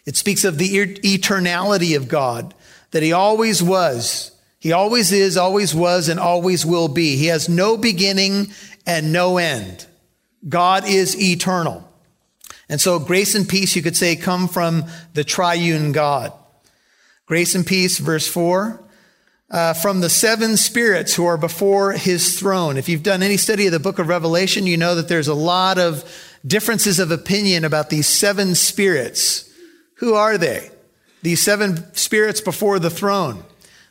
It 0.04 0.16
speaks 0.16 0.44
of 0.44 0.58
the 0.58 0.68
eternality 1.02 1.96
of 1.96 2.08
God 2.08 2.54
that 2.94 3.02
he 3.02 3.12
always 3.12 3.60
was. 3.60 4.30
He 4.60 4.70
always 4.70 5.10
is, 5.10 5.36
always 5.36 5.74
was, 5.74 6.08
and 6.08 6.20
always 6.20 6.64
will 6.64 6.86
be. 6.86 7.16
He 7.16 7.26
has 7.26 7.48
no 7.48 7.76
beginning 7.76 8.52
and 8.86 9.12
no 9.12 9.36
end. 9.36 9.84
God 10.48 10.86
is 10.86 11.20
eternal. 11.20 11.90
And 12.68 12.80
so 12.80 13.00
grace 13.00 13.34
and 13.34 13.48
peace, 13.48 13.74
you 13.74 13.82
could 13.82 13.96
say, 13.96 14.14
come 14.14 14.46
from 14.46 14.84
the 15.12 15.24
triune 15.24 15.90
God. 15.90 16.32
Grace 17.26 17.56
and 17.56 17.66
peace, 17.66 17.98
verse 17.98 18.28
4, 18.28 18.80
uh, 19.50 19.72
from 19.72 20.00
the 20.00 20.08
seven 20.08 20.56
spirits 20.56 21.16
who 21.16 21.26
are 21.26 21.36
before 21.36 21.94
his 21.94 22.38
throne. 22.38 22.76
If 22.76 22.88
you've 22.88 23.02
done 23.02 23.24
any 23.24 23.38
study 23.38 23.66
of 23.66 23.72
the 23.72 23.80
book 23.80 23.98
of 23.98 24.06
Revelation, 24.06 24.68
you 24.68 24.76
know 24.76 24.94
that 24.94 25.08
there's 25.08 25.26
a 25.26 25.34
lot 25.34 25.78
of 25.78 26.04
differences 26.46 27.00
of 27.00 27.10
opinion 27.10 27.64
about 27.64 27.90
these 27.90 28.06
seven 28.06 28.54
spirits. 28.54 29.50
Who 29.96 30.14
are 30.14 30.38
they? 30.38 30.70
These 31.24 31.42
seven 31.42 31.92
spirits 31.94 32.42
before 32.42 32.78
the 32.78 32.90
throne. 32.90 33.42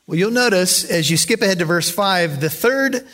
Well, 0.05 0.19
you'll 0.19 0.29
notice 0.29 0.85
as 0.85 1.09
you 1.09 1.17
skip 1.17 1.41
ahead 1.41 1.57
to 1.59 1.65
verse 1.65 1.89
5, 1.89 2.39
the 2.39 2.49
third 2.49 3.07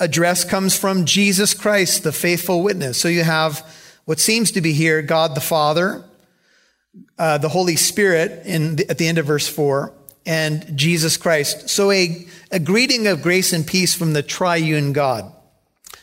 address 0.00 0.44
comes 0.44 0.74
from 0.76 1.04
Jesus 1.04 1.52
Christ, 1.52 2.02
the 2.02 2.10
faithful 2.10 2.62
witness. 2.62 2.98
So 2.98 3.08
you 3.08 3.22
have 3.22 3.70
what 4.06 4.18
seems 4.18 4.50
to 4.52 4.62
be 4.62 4.72
here 4.72 5.02
God 5.02 5.34
the 5.34 5.42
Father, 5.42 6.02
uh, 7.18 7.36
the 7.36 7.50
Holy 7.50 7.76
Spirit 7.76 8.46
in 8.46 8.76
the, 8.76 8.88
at 8.88 8.96
the 8.96 9.06
end 9.06 9.18
of 9.18 9.26
verse 9.26 9.46
4, 9.46 9.92
and 10.24 10.74
Jesus 10.74 11.18
Christ. 11.18 11.68
So 11.68 11.90
a, 11.90 12.26
a 12.50 12.58
greeting 12.58 13.06
of 13.06 13.20
grace 13.20 13.52
and 13.52 13.66
peace 13.66 13.94
from 13.94 14.14
the 14.14 14.22
triune 14.22 14.94
God. 14.94 15.30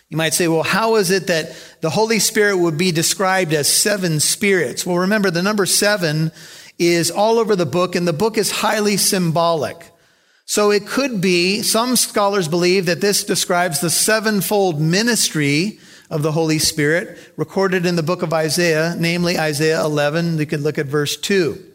You 0.10 0.18
might 0.18 0.36
say, 0.36 0.48
well, 0.48 0.62
how 0.62 0.98
is 0.98 1.10
it 1.10 1.25
that 1.25 1.56
the 1.82 1.89
Holy 1.89 2.20
Spirit 2.20 2.58
would 2.58 2.77
be 2.77 2.92
described 2.92 3.51
as 3.51 3.68
seven 3.68 4.20
spirits? 4.20 4.86
Well, 4.86 4.98
remember, 4.98 5.32
the 5.32 5.42
number 5.42 5.65
seven 5.65 6.32
is 6.80 7.12
all 7.12 7.39
over 7.39 7.56
the 7.56 7.65
book, 7.65 7.96
and 7.96 8.08
the 8.08 8.13
book 8.13 8.38
is 8.38 8.51
highly 8.51 8.98
symbolic. 8.98 9.92
So 10.46 10.72
it 10.72 10.86
could 10.86 11.22
be, 11.22 11.62
some 11.62 11.96
scholars 11.96 12.48
believe 12.48 12.86
that 12.88 13.01
this 13.01 13.24
describes 13.24 13.80
the 13.80 13.89
sevenfold 13.89 14.82
ministry 14.82 15.80
of 16.10 16.22
the 16.22 16.34
Holy 16.34 16.60
Spirit 16.60 17.18
recorded 17.38 17.86
in 17.86 17.96
the 17.96 18.03
book 18.03 18.22
of 18.22 18.34
Isaiah, 18.34 18.96
namely 18.98 19.38
Isaiah 19.38 19.84
11. 19.84 20.38
You 20.38 20.46
could 20.46 20.62
look 20.62 20.77
at 20.77 20.86
verse 20.86 21.15
2. 21.18 21.72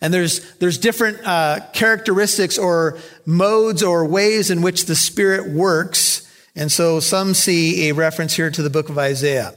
And 0.00 0.12
there's, 0.12 0.54
there's 0.54 0.78
different 0.78 1.20
uh, 1.24 1.60
characteristics 1.72 2.58
or 2.58 2.98
modes 3.26 3.82
or 3.82 4.04
ways 4.06 4.50
in 4.50 4.60
which 4.60 4.86
the 4.86 4.96
Spirit 4.96 5.50
works. 5.50 6.30
And 6.56 6.72
so 6.72 7.00
some 7.00 7.34
see 7.34 7.88
a 7.88 7.94
reference 7.94 8.34
here 8.34 8.50
to 8.50 8.62
the 8.62 8.70
book 8.70 8.88
of 8.88 8.98
Isaiah. 8.98 9.54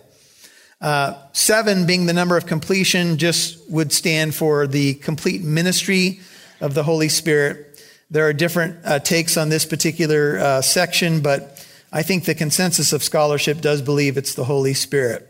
Uh, 0.80 1.16
seven 1.34 1.86
being 1.86 2.06
the 2.06 2.14
number 2.14 2.38
of 2.38 2.46
completion 2.46 3.18
just 3.18 3.58
would 3.70 3.92
stand 3.92 4.36
for 4.36 4.68
the 4.68 4.94
complete 4.96 5.42
ministry 5.42 6.20
of 6.62 6.74
the 6.74 6.84
Holy 6.84 7.10
Spirit. 7.10 7.84
There 8.12 8.28
are 8.28 8.34
different 8.34 8.78
uh, 8.86 9.00
takes 9.00 9.38
on 9.38 9.50
this 9.50 9.66
particular 9.66 10.38
uh, 10.38 10.62
section, 10.62 11.22
but 11.22 11.66
I 11.92 12.04
think 12.04 12.26
the 12.26 12.36
consensus 12.36 12.94
of 12.94 13.04
scholarship 13.04 13.60
does 13.62 13.82
believe 13.82 14.18
it's 14.18 14.36
the 14.36 14.46
Holy 14.46 14.74
Spirit. 14.74 15.28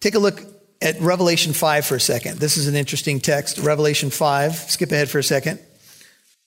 Take 0.00 0.14
a 0.14 0.18
look 0.18 0.42
at 0.82 1.00
Revelation 1.00 1.54
5 1.54 1.86
for 1.86 1.96
a 1.96 2.00
second. 2.00 2.38
This 2.38 2.56
is 2.56 2.68
an 2.68 2.74
interesting 2.74 3.20
text. 3.20 3.58
Revelation 3.58 4.10
5. 4.10 4.54
Skip 4.54 4.92
ahead 4.92 5.08
for 5.08 5.18
a 5.18 5.22
second. 5.22 5.60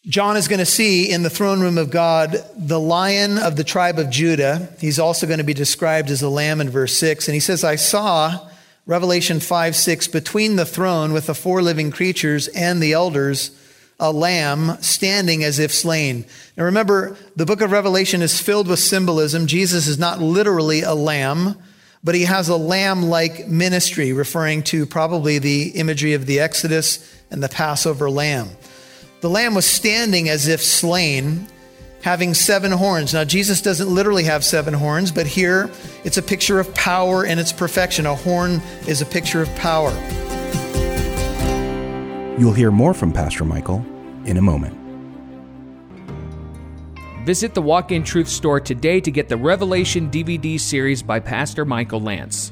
John 0.07 0.37
is 0.37 0.47
going 0.47 0.59
to 0.59 0.65
see 0.65 1.11
in 1.11 1.23
the 1.23 1.29
throne 1.29 1.59
room 1.59 1.77
of 1.77 1.91
God 1.91 2.41
the 2.55 2.79
lion 2.79 3.37
of 3.37 3.57
the 3.57 3.65
tribe 3.65 3.99
of 3.99 4.09
Judah. 4.09 4.69
He's 4.79 4.99
also 4.99 5.27
going 5.27 5.39
to 5.39 5.43
be 5.43 5.53
described 5.53 6.09
as 6.09 6.21
a 6.21 6.29
lamb 6.29 6.61
in 6.61 6.69
verse 6.69 6.95
6. 6.95 7.27
And 7.27 7.33
he 7.33 7.41
says, 7.41 7.65
I 7.65 7.75
saw, 7.75 8.47
Revelation 8.85 9.41
5 9.41 9.75
6, 9.75 10.07
between 10.07 10.55
the 10.55 10.65
throne 10.65 11.11
with 11.11 11.25
the 11.25 11.35
four 11.35 11.61
living 11.61 11.91
creatures 11.91 12.47
and 12.47 12.81
the 12.81 12.93
elders, 12.93 13.51
a 13.99 14.13
lamb 14.13 14.77
standing 14.81 15.43
as 15.43 15.59
if 15.59 15.73
slain. 15.73 16.25
Now 16.55 16.63
remember, 16.63 17.17
the 17.35 17.45
book 17.45 17.59
of 17.59 17.71
Revelation 17.71 18.21
is 18.21 18.39
filled 18.39 18.69
with 18.69 18.79
symbolism. 18.79 19.45
Jesus 19.45 19.87
is 19.87 19.99
not 19.99 20.21
literally 20.21 20.83
a 20.83 20.93
lamb, 20.93 21.57
but 22.01 22.15
he 22.15 22.23
has 22.23 22.47
a 22.47 22.55
lamb 22.55 23.03
like 23.03 23.49
ministry, 23.49 24.13
referring 24.13 24.63
to 24.63 24.85
probably 24.85 25.37
the 25.37 25.71
imagery 25.71 26.13
of 26.13 26.27
the 26.27 26.39
Exodus 26.39 27.13
and 27.29 27.43
the 27.43 27.49
Passover 27.49 28.09
lamb. 28.09 28.47
The 29.19 29.29
lamb 29.29 29.55
was 29.55 29.65
standing 29.65 30.29
as 30.29 30.47
if 30.47 30.61
slain, 30.61 31.47
having 32.03 32.35
seven 32.35 32.71
horns. 32.71 33.15
Now, 33.15 33.23
Jesus 33.23 33.61
doesn't 33.61 33.89
literally 33.89 34.25
have 34.25 34.45
seven 34.45 34.75
horns, 34.75 35.11
but 35.11 35.25
here 35.25 35.71
it's 36.03 36.17
a 36.17 36.21
picture 36.21 36.59
of 36.59 36.71
power 36.75 37.25
and 37.25 37.39
its 37.39 37.51
perfection. 37.51 38.05
A 38.05 38.13
horn 38.13 38.61
is 38.87 39.01
a 39.01 39.05
picture 39.07 39.41
of 39.41 39.53
power. 39.55 39.91
You'll 42.37 42.53
hear 42.53 42.69
more 42.69 42.93
from 42.93 43.11
Pastor 43.11 43.43
Michael 43.43 43.83
in 44.25 44.37
a 44.37 44.41
moment. 44.41 44.77
Visit 47.25 47.55
the 47.55 47.61
Walk 47.61 47.91
In 47.91 48.03
Truth 48.03 48.29
store 48.29 48.59
today 48.59 49.01
to 49.01 49.09
get 49.09 49.29
the 49.29 49.35
Revelation 49.35 50.11
DVD 50.11 50.59
series 50.59 51.01
by 51.01 51.19
Pastor 51.19 51.65
Michael 51.65 51.99
Lance. 51.99 52.51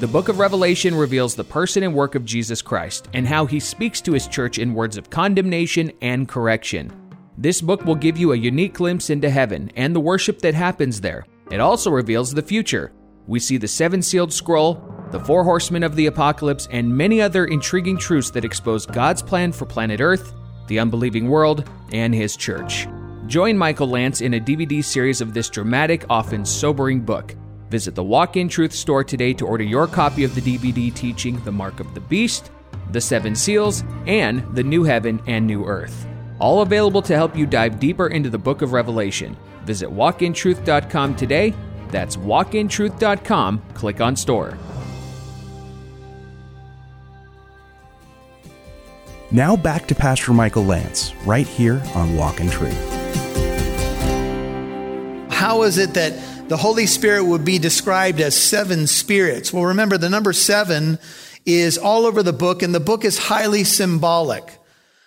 The 0.00 0.08
book 0.08 0.28
of 0.28 0.40
Revelation 0.40 0.92
reveals 0.92 1.36
the 1.36 1.44
person 1.44 1.84
and 1.84 1.94
work 1.94 2.16
of 2.16 2.24
Jesus 2.24 2.60
Christ 2.60 3.08
and 3.12 3.28
how 3.28 3.46
he 3.46 3.60
speaks 3.60 4.00
to 4.00 4.12
his 4.12 4.26
church 4.26 4.58
in 4.58 4.74
words 4.74 4.96
of 4.96 5.08
condemnation 5.08 5.92
and 6.02 6.28
correction. 6.28 6.92
This 7.38 7.60
book 7.60 7.84
will 7.84 7.94
give 7.94 8.18
you 8.18 8.32
a 8.32 8.36
unique 8.36 8.74
glimpse 8.74 9.08
into 9.08 9.30
heaven 9.30 9.70
and 9.76 9.94
the 9.94 10.00
worship 10.00 10.40
that 10.40 10.54
happens 10.54 11.00
there. 11.00 11.24
It 11.52 11.60
also 11.60 11.92
reveals 11.92 12.32
the 12.32 12.42
future. 12.42 12.92
We 13.28 13.38
see 13.38 13.56
the 13.56 13.68
seven 13.68 14.02
sealed 14.02 14.32
scroll, 14.32 14.82
the 15.12 15.20
four 15.20 15.44
horsemen 15.44 15.84
of 15.84 15.94
the 15.94 16.06
apocalypse, 16.06 16.66
and 16.72 16.96
many 16.96 17.20
other 17.22 17.44
intriguing 17.44 17.96
truths 17.96 18.30
that 18.30 18.44
expose 18.44 18.86
God's 18.86 19.22
plan 19.22 19.52
for 19.52 19.64
planet 19.64 20.00
Earth, 20.00 20.32
the 20.66 20.80
unbelieving 20.80 21.28
world, 21.28 21.70
and 21.92 22.12
His 22.12 22.36
church. 22.36 22.88
Join 23.28 23.56
Michael 23.56 23.88
Lance 23.88 24.22
in 24.22 24.34
a 24.34 24.40
DVD 24.40 24.82
series 24.82 25.20
of 25.20 25.34
this 25.34 25.48
dramatic, 25.48 26.04
often 26.10 26.44
sobering 26.44 27.00
book. 27.00 27.36
Visit 27.74 27.96
the 27.96 28.04
Walk 28.04 28.36
In 28.36 28.48
Truth 28.48 28.72
store 28.72 29.02
today 29.02 29.32
to 29.32 29.44
order 29.44 29.64
your 29.64 29.88
copy 29.88 30.22
of 30.22 30.32
the 30.36 30.40
DVD 30.40 30.94
teaching 30.94 31.42
The 31.42 31.50
Mark 31.50 31.80
of 31.80 31.92
the 31.92 32.00
Beast, 32.00 32.52
The 32.92 33.00
Seven 33.00 33.34
Seals, 33.34 33.82
and 34.06 34.46
The 34.54 34.62
New 34.62 34.84
Heaven 34.84 35.20
and 35.26 35.44
New 35.44 35.64
Earth. 35.64 36.06
All 36.38 36.62
available 36.62 37.02
to 37.02 37.16
help 37.16 37.36
you 37.36 37.46
dive 37.46 37.80
deeper 37.80 38.06
into 38.06 38.30
the 38.30 38.38
book 38.38 38.62
of 38.62 38.72
Revelation. 38.72 39.36
Visit 39.64 39.88
walkintruth.com 39.88 41.16
today. 41.16 41.52
That's 41.88 42.16
walkintruth.com. 42.16 43.62
Click 43.74 44.00
on 44.00 44.14
store. 44.14 44.56
Now 49.32 49.56
back 49.56 49.88
to 49.88 49.96
Pastor 49.96 50.32
Michael 50.32 50.64
Lance, 50.64 51.12
right 51.26 51.48
here 51.48 51.82
on 51.96 52.16
Walk 52.16 52.38
in 52.38 52.48
Truth. 52.48 52.78
How 55.28 55.64
is 55.64 55.78
it 55.78 55.92
that 55.94 56.33
the 56.48 56.56
Holy 56.58 56.86
Spirit 56.86 57.24
would 57.24 57.44
be 57.44 57.58
described 57.58 58.20
as 58.20 58.36
seven 58.36 58.86
spirits? 58.86 59.52
Well, 59.52 59.64
remember, 59.64 59.96
the 59.96 60.10
number 60.10 60.32
seven 60.32 60.98
is 61.46 61.78
all 61.78 62.06
over 62.06 62.22
the 62.22 62.32
book, 62.32 62.62
and 62.62 62.74
the 62.74 62.80
book 62.80 63.04
is 63.04 63.18
highly 63.18 63.64
symbolic. 63.64 64.58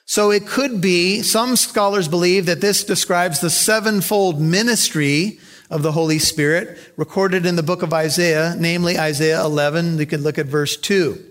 So 0.05 0.31
it 0.31 0.47
could 0.47 0.81
be, 0.81 1.21
some 1.21 1.55
scholars 1.55 2.07
believe 2.07 2.45
that 2.45 2.61
this 2.61 2.83
describes 2.83 3.39
the 3.39 3.49
sevenfold 3.49 4.39
ministry 4.39 5.39
of 5.69 5.83
the 5.83 5.91
Holy 5.91 6.17
Spirit 6.17 6.79
recorded 6.95 7.45
in 7.45 7.55
the 7.55 7.63
book 7.63 7.83
of 7.83 7.93
Isaiah, 7.93 8.55
namely 8.57 8.97
Isaiah 8.97 9.43
11. 9.43 9.99
You 9.99 10.05
could 10.05 10.21
look 10.21 10.37
at 10.37 10.45
verse 10.45 10.77
2. 10.77 11.23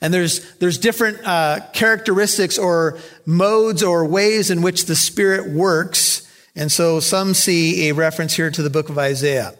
And 0.00 0.14
there's, 0.14 0.54
there's 0.56 0.78
different 0.78 1.26
uh, 1.26 1.60
characteristics 1.72 2.58
or 2.58 2.98
modes 3.26 3.82
or 3.82 4.04
ways 4.04 4.50
in 4.50 4.62
which 4.62 4.84
the 4.84 4.94
Spirit 4.94 5.50
works. 5.50 6.27
And 6.58 6.72
so 6.72 6.98
some 6.98 7.34
see 7.34 7.88
a 7.88 7.94
reference 7.94 8.34
here 8.34 8.50
to 8.50 8.62
the 8.62 8.68
book 8.68 8.88
of 8.88 8.98
Isaiah. 8.98 9.54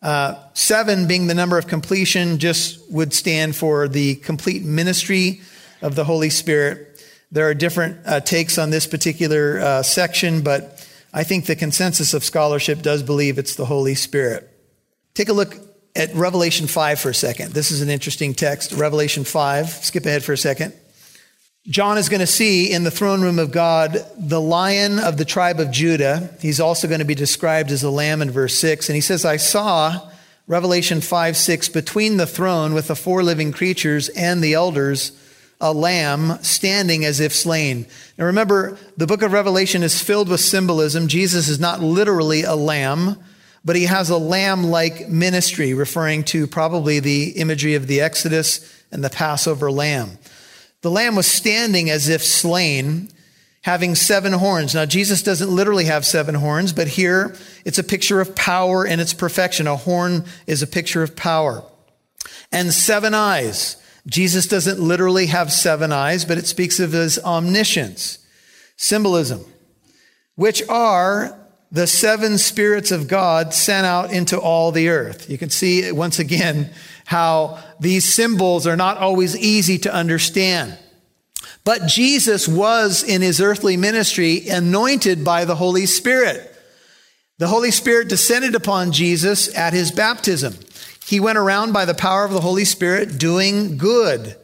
Uh, 0.00 0.36
seven 0.54 1.08
being 1.08 1.26
the 1.26 1.34
number 1.34 1.58
of 1.58 1.66
completion 1.66 2.38
just 2.38 2.88
would 2.92 3.12
stand 3.12 3.56
for 3.56 3.88
the 3.88 4.14
complete 4.16 4.62
ministry 4.62 5.40
of 5.80 5.96
the 5.96 6.04
Holy 6.04 6.30
Spirit. 6.30 7.04
There 7.32 7.48
are 7.48 7.54
different 7.54 8.06
uh, 8.06 8.20
takes 8.20 8.56
on 8.56 8.70
this 8.70 8.86
particular 8.86 9.58
uh, 9.58 9.82
section, 9.82 10.42
but 10.42 10.88
I 11.12 11.24
think 11.24 11.46
the 11.46 11.56
consensus 11.56 12.14
of 12.14 12.22
scholarship 12.22 12.82
does 12.82 13.02
believe 13.02 13.36
it's 13.36 13.56
the 13.56 13.66
Holy 13.66 13.96
Spirit. 13.96 14.48
Take 15.14 15.28
a 15.28 15.32
look 15.32 15.56
at 15.96 16.14
Revelation 16.14 16.68
5 16.68 17.00
for 17.00 17.10
a 17.10 17.14
second. 17.14 17.52
This 17.52 17.72
is 17.72 17.82
an 17.82 17.90
interesting 17.90 18.32
text. 18.32 18.70
Revelation 18.70 19.24
5. 19.24 19.68
Skip 19.68 20.06
ahead 20.06 20.22
for 20.22 20.34
a 20.34 20.38
second. 20.38 20.72
John 21.68 21.96
is 21.96 22.08
going 22.08 22.20
to 22.20 22.26
see 22.26 22.72
in 22.72 22.82
the 22.82 22.90
throne 22.90 23.22
room 23.22 23.38
of 23.38 23.52
God 23.52 23.96
the 24.18 24.40
lion 24.40 24.98
of 24.98 25.16
the 25.16 25.24
tribe 25.24 25.60
of 25.60 25.70
Judah. 25.70 26.30
He's 26.40 26.58
also 26.58 26.88
going 26.88 26.98
to 26.98 27.04
be 27.04 27.14
described 27.14 27.70
as 27.70 27.84
a 27.84 27.90
lamb 27.90 28.20
in 28.20 28.32
verse 28.32 28.58
6. 28.58 28.88
And 28.88 28.96
he 28.96 29.00
says, 29.00 29.24
I 29.24 29.36
saw, 29.36 30.10
Revelation 30.48 31.00
5 31.00 31.36
6, 31.36 31.68
between 31.68 32.16
the 32.16 32.26
throne 32.26 32.74
with 32.74 32.88
the 32.88 32.96
four 32.96 33.22
living 33.22 33.52
creatures 33.52 34.08
and 34.08 34.42
the 34.42 34.54
elders, 34.54 35.12
a 35.60 35.72
lamb 35.72 36.42
standing 36.42 37.04
as 37.04 37.20
if 37.20 37.32
slain. 37.32 37.86
Now 38.18 38.24
remember, 38.24 38.76
the 38.96 39.06
book 39.06 39.22
of 39.22 39.32
Revelation 39.32 39.84
is 39.84 40.02
filled 40.02 40.28
with 40.28 40.40
symbolism. 40.40 41.06
Jesus 41.06 41.46
is 41.48 41.60
not 41.60 41.80
literally 41.80 42.42
a 42.42 42.56
lamb 42.56 43.22
but 43.64 43.76
he 43.76 43.84
has 43.84 44.10
a 44.10 44.16
lamb 44.16 44.64
like 44.64 45.08
ministry, 45.08 45.72
referring 45.74 46.24
to 46.24 46.46
probably 46.46 46.98
the 46.98 47.30
imagery 47.30 47.74
of 47.74 47.86
the 47.86 48.00
Exodus 48.00 48.82
and 48.90 49.04
the 49.04 49.10
Passover 49.10 49.70
lamb. 49.70 50.18
The 50.82 50.90
lamb 50.90 51.16
was 51.16 51.26
standing 51.26 51.88
as 51.90 52.08
if 52.08 52.22
slain, 52.22 53.08
having 53.62 53.94
seven 53.94 54.32
horns. 54.32 54.74
Now, 54.74 54.84
Jesus 54.84 55.22
doesn't 55.22 55.48
literally 55.48 55.84
have 55.84 56.04
seven 56.04 56.34
horns, 56.34 56.72
but 56.72 56.88
here 56.88 57.34
it's 57.64 57.78
a 57.78 57.84
picture 57.84 58.20
of 58.20 58.34
power 58.34 58.84
and 58.84 59.00
its 59.00 59.14
perfection. 59.14 59.66
A 59.66 59.76
horn 59.76 60.24
is 60.46 60.62
a 60.62 60.66
picture 60.66 61.02
of 61.02 61.16
power. 61.16 61.64
And 62.50 62.72
seven 62.72 63.14
eyes. 63.14 63.76
Jesus 64.06 64.46
doesn't 64.48 64.80
literally 64.80 65.26
have 65.26 65.52
seven 65.52 65.92
eyes, 65.92 66.24
but 66.24 66.38
it 66.38 66.46
speaks 66.46 66.80
of 66.80 66.92
his 66.92 67.18
omniscience. 67.20 68.18
Symbolism, 68.76 69.44
which 70.34 70.60
are 70.68 71.38
the 71.70 71.86
seven 71.86 72.36
spirits 72.36 72.90
of 72.90 73.06
God 73.06 73.54
sent 73.54 73.86
out 73.86 74.12
into 74.12 74.38
all 74.38 74.72
the 74.72 74.88
earth. 74.88 75.30
You 75.30 75.38
can 75.38 75.50
see 75.50 75.90
once 75.92 76.18
again 76.18 76.70
how 77.04 77.58
these 77.80 78.04
symbols 78.04 78.66
are 78.66 78.76
not 78.76 78.98
always 78.98 79.36
easy 79.36 79.78
to 79.78 79.92
understand. 79.92 80.78
But 81.64 81.86
Jesus 81.86 82.48
was 82.48 83.02
in 83.02 83.22
his 83.22 83.40
earthly 83.40 83.76
ministry 83.76 84.48
anointed 84.48 85.24
by 85.24 85.44
the 85.44 85.54
Holy 85.54 85.86
Spirit. 85.86 86.48
The 87.38 87.48
Holy 87.48 87.70
Spirit 87.70 88.08
descended 88.08 88.54
upon 88.54 88.92
Jesus 88.92 89.56
at 89.56 89.72
his 89.72 89.90
baptism. 89.90 90.54
He 91.06 91.20
went 91.20 91.38
around 91.38 91.72
by 91.72 91.84
the 91.84 91.94
power 91.94 92.24
of 92.24 92.32
the 92.32 92.40
Holy 92.40 92.64
Spirit 92.64 93.18
doing 93.18 93.76
good. 93.76 94.36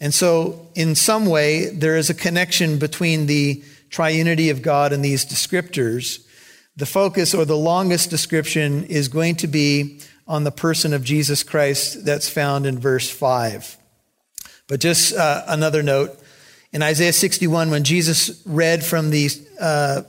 And 0.00 0.12
so, 0.12 0.68
in 0.74 0.94
some 0.94 1.26
way, 1.26 1.70
there 1.70 1.96
is 1.96 2.10
a 2.10 2.14
connection 2.14 2.78
between 2.78 3.26
the 3.26 3.62
triunity 3.90 4.50
of 4.50 4.62
God 4.62 4.92
and 4.92 5.04
these 5.04 5.24
descriptors. 5.24 6.26
The 6.76 6.86
focus 6.86 7.32
or 7.32 7.44
the 7.44 7.56
longest 7.56 8.10
description 8.10 8.84
is 8.84 9.08
going 9.08 9.36
to 9.36 9.46
be 9.46 10.00
on 10.26 10.44
the 10.44 10.50
person 10.50 10.92
of 10.92 11.04
Jesus 11.04 11.42
Christ 11.42 12.04
that's 12.04 12.28
found 12.28 12.66
in 12.66 12.78
verse 12.78 13.10
5. 13.10 13.76
But 14.68 14.80
just 14.80 15.14
uh, 15.14 15.44
another 15.46 15.82
note 15.82 16.18
in 16.72 16.82
Isaiah 16.82 17.12
61, 17.12 17.70
when 17.70 17.84
Jesus 17.84 18.42
read 18.44 18.84
from 18.84 19.10
the, 19.10 19.30
uh, 19.60 20.02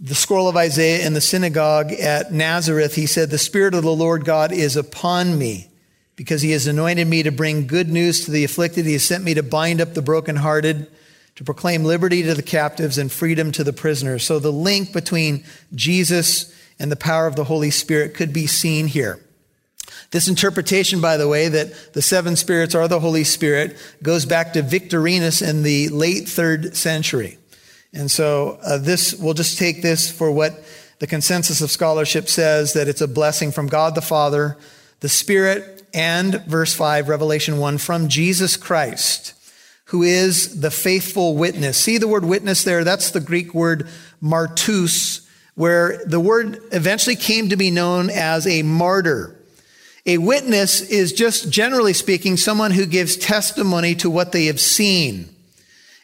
the 0.00 0.14
scroll 0.14 0.48
of 0.48 0.56
Isaiah 0.56 1.06
in 1.06 1.12
the 1.12 1.20
synagogue 1.20 1.92
at 1.92 2.32
Nazareth, 2.32 2.94
he 2.94 3.06
said, 3.06 3.28
The 3.28 3.38
Spirit 3.38 3.74
of 3.74 3.82
the 3.82 3.94
Lord 3.94 4.24
God 4.24 4.52
is 4.52 4.76
upon 4.76 5.38
me 5.38 5.68
because 6.16 6.42
he 6.42 6.52
has 6.52 6.66
anointed 6.66 7.06
me 7.08 7.24
to 7.24 7.32
bring 7.32 7.66
good 7.66 7.88
news 7.88 8.24
to 8.24 8.30
the 8.30 8.44
afflicted. 8.44 8.86
He 8.86 8.92
has 8.92 9.04
sent 9.04 9.24
me 9.24 9.34
to 9.34 9.42
bind 9.42 9.80
up 9.80 9.94
the 9.94 10.02
brokenhearted, 10.02 10.86
to 11.34 11.44
proclaim 11.44 11.84
liberty 11.84 12.22
to 12.22 12.34
the 12.34 12.42
captives 12.42 12.96
and 12.96 13.10
freedom 13.10 13.50
to 13.52 13.64
the 13.64 13.72
prisoners. 13.72 14.24
So 14.24 14.38
the 14.38 14.52
link 14.52 14.92
between 14.92 15.44
Jesus 15.74 16.54
and 16.78 16.90
the 16.90 16.96
power 16.96 17.26
of 17.26 17.36
the 17.36 17.44
Holy 17.44 17.70
Spirit 17.70 18.14
could 18.14 18.32
be 18.32 18.46
seen 18.46 18.86
here. 18.86 19.20
This 20.10 20.28
interpretation, 20.28 21.00
by 21.00 21.16
the 21.16 21.28
way, 21.28 21.48
that 21.48 21.92
the 21.92 22.02
seven 22.02 22.36
spirits 22.36 22.74
are 22.74 22.88
the 22.88 23.00
Holy 23.00 23.24
Spirit 23.24 23.76
goes 24.02 24.26
back 24.26 24.52
to 24.52 24.62
Victorinus 24.62 25.42
in 25.42 25.62
the 25.62 25.88
late 25.88 26.28
third 26.28 26.76
century. 26.76 27.38
And 27.92 28.10
so 28.10 28.58
uh, 28.64 28.78
this, 28.78 29.14
we'll 29.14 29.34
just 29.34 29.58
take 29.58 29.82
this 29.82 30.10
for 30.10 30.30
what 30.30 30.64
the 30.98 31.06
consensus 31.06 31.60
of 31.60 31.70
scholarship 31.70 32.28
says 32.28 32.72
that 32.72 32.88
it's 32.88 33.00
a 33.00 33.08
blessing 33.08 33.52
from 33.52 33.66
God 33.66 33.94
the 33.94 34.02
Father, 34.02 34.56
the 35.00 35.08
Spirit, 35.08 35.86
and 35.92 36.42
verse 36.44 36.74
5, 36.74 37.08
Revelation 37.08 37.58
1, 37.58 37.78
from 37.78 38.08
Jesus 38.08 38.56
Christ, 38.56 39.34
who 39.86 40.02
is 40.02 40.60
the 40.60 40.70
faithful 40.70 41.36
witness. 41.36 41.78
See 41.78 41.98
the 41.98 42.08
word 42.08 42.24
witness 42.24 42.64
there? 42.64 42.84
That's 42.84 43.10
the 43.10 43.20
Greek 43.20 43.54
word 43.54 43.88
martus, 44.22 45.23
where 45.54 46.02
the 46.04 46.20
word 46.20 46.60
eventually 46.72 47.16
came 47.16 47.48
to 47.48 47.56
be 47.56 47.70
known 47.70 48.10
as 48.10 48.46
a 48.46 48.62
martyr. 48.62 49.36
A 50.06 50.18
witness 50.18 50.80
is 50.80 51.12
just 51.12 51.50
generally 51.50 51.92
speaking 51.92 52.36
someone 52.36 52.72
who 52.72 52.86
gives 52.86 53.16
testimony 53.16 53.94
to 53.96 54.10
what 54.10 54.32
they 54.32 54.46
have 54.46 54.60
seen. 54.60 55.34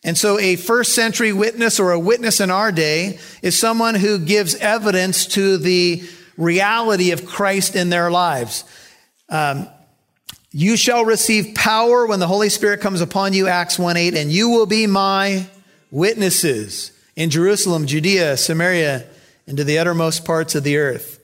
And 0.03 0.17
so 0.17 0.39
a 0.39 0.57
first 0.57 0.95
century 0.95 1.33
witness 1.33 1.79
or 1.79 1.93
a 1.93 1.99
witness 1.99 2.41
in 2.41 2.51
our 2.51 2.73
day 2.73 3.19
is 3.43 3.59
someone 3.59 3.95
who 3.95 4.19
gives 4.19 4.55
evidence 4.55 5.27
to 5.27 5.59
the 5.59 6.03
reality 6.39 7.11
of 7.11 7.27
Christ 7.27 7.77
in 7.77 7.91
their 7.91 8.11
lives. 8.11 8.65
Um, 9.29 9.69
you 10.53 10.77
shall 10.77 11.05
receive 11.05 11.55
power 11.55 12.07
when 12.07 12.19
the 12.19 12.27
Holy 12.27 12.49
Spirit 12.49 12.81
comes 12.81 13.03
upon 13.03 13.35
you, 13.35 13.47
Acts 13.47 13.79
1 13.79 13.97
8, 13.97 14.15
and 14.15 14.33
you 14.33 14.49
will 14.49 14.67
be 14.67 14.87
my 14.87 15.47
witnesses 15.91 16.93
in 17.15 17.29
Jerusalem, 17.29 17.87
Judea, 17.87 18.37
Samaria, 18.37 19.07
and 19.51 19.57
to 19.57 19.65
the 19.65 19.81
uttermost 19.81 20.25
parts 20.25 20.55
of 20.55 20.63
the 20.63 20.77
earth. 20.77 21.21